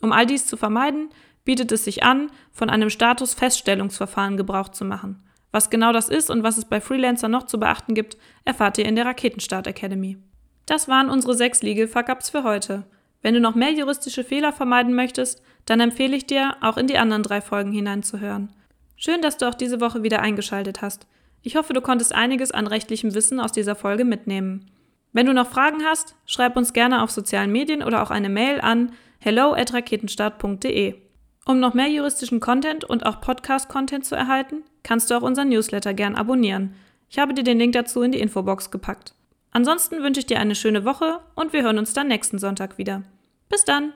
Um 0.00 0.12
all 0.12 0.26
dies 0.26 0.46
zu 0.46 0.56
vermeiden, 0.56 1.10
bietet 1.44 1.72
es 1.72 1.84
sich 1.84 2.02
an, 2.02 2.30
von 2.52 2.70
einem 2.70 2.90
Statusfeststellungsverfahren 2.90 4.36
Gebrauch 4.36 4.68
zu 4.68 4.84
machen. 4.84 5.24
Was 5.52 5.70
genau 5.70 5.92
das 5.92 6.08
ist 6.08 6.30
und 6.30 6.42
was 6.42 6.58
es 6.58 6.64
bei 6.64 6.80
Freelancer 6.80 7.28
noch 7.28 7.44
zu 7.44 7.58
beachten 7.58 7.94
gibt, 7.94 8.16
erfahrt 8.44 8.78
ihr 8.78 8.84
in 8.84 8.94
der 8.94 9.06
Raketenstart 9.06 9.66
Academy. 9.66 10.18
Das 10.66 10.86
waren 10.88 11.10
unsere 11.10 11.34
sechs 11.34 11.62
Legal 11.62 11.88
Fuck-Ups 11.88 12.30
für 12.30 12.44
heute. 12.44 12.84
Wenn 13.22 13.34
du 13.34 13.40
noch 13.40 13.54
mehr 13.54 13.72
juristische 13.72 14.24
Fehler 14.24 14.52
vermeiden 14.52 14.94
möchtest, 14.94 15.42
dann 15.66 15.80
empfehle 15.80 16.16
ich 16.16 16.26
dir, 16.26 16.56
auch 16.60 16.76
in 16.76 16.86
die 16.86 16.98
anderen 16.98 17.22
drei 17.22 17.40
Folgen 17.40 17.72
hineinzuhören. 17.72 18.52
Schön, 18.96 19.20
dass 19.22 19.36
du 19.36 19.48
auch 19.48 19.54
diese 19.54 19.80
Woche 19.80 20.02
wieder 20.02 20.20
eingeschaltet 20.20 20.82
hast. 20.82 21.06
Ich 21.42 21.56
hoffe, 21.56 21.72
du 21.72 21.80
konntest 21.80 22.14
einiges 22.14 22.52
an 22.52 22.66
rechtlichem 22.66 23.14
Wissen 23.14 23.40
aus 23.40 23.52
dieser 23.52 23.74
Folge 23.74 24.04
mitnehmen. 24.04 24.70
Wenn 25.12 25.26
du 25.26 25.32
noch 25.32 25.48
Fragen 25.48 25.84
hast, 25.84 26.14
schreib 26.26 26.56
uns 26.56 26.72
gerne 26.72 27.02
auf 27.02 27.10
sozialen 27.10 27.50
Medien 27.50 27.82
oder 27.82 28.02
auch 28.02 28.10
eine 28.10 28.28
Mail 28.28 28.60
an 28.60 28.92
hello@raketenstart.de. 29.20 30.94
Um 31.46 31.60
noch 31.60 31.74
mehr 31.74 31.88
juristischen 31.88 32.40
Content 32.40 32.84
und 32.84 33.06
auch 33.06 33.20
Podcast-Content 33.20 34.04
zu 34.04 34.14
erhalten, 34.14 34.64
kannst 34.82 35.10
du 35.10 35.14
auch 35.14 35.22
unseren 35.22 35.48
Newsletter 35.48 35.94
gern 35.94 36.16
abonnieren. 36.16 36.74
Ich 37.08 37.18
habe 37.18 37.34
dir 37.34 37.44
den 37.44 37.58
Link 37.58 37.72
dazu 37.72 38.02
in 38.02 38.12
die 38.12 38.20
Infobox 38.20 38.70
gepackt. 38.70 39.14
Ansonsten 39.50 40.02
wünsche 40.02 40.20
ich 40.20 40.26
dir 40.26 40.38
eine 40.38 40.54
schöne 40.54 40.84
Woche 40.84 41.20
und 41.34 41.52
wir 41.52 41.62
hören 41.62 41.78
uns 41.78 41.92
dann 41.92 42.08
nächsten 42.08 42.38
Sonntag 42.38 42.78
wieder. 42.78 43.02
Bis 43.48 43.64
dann! 43.64 43.92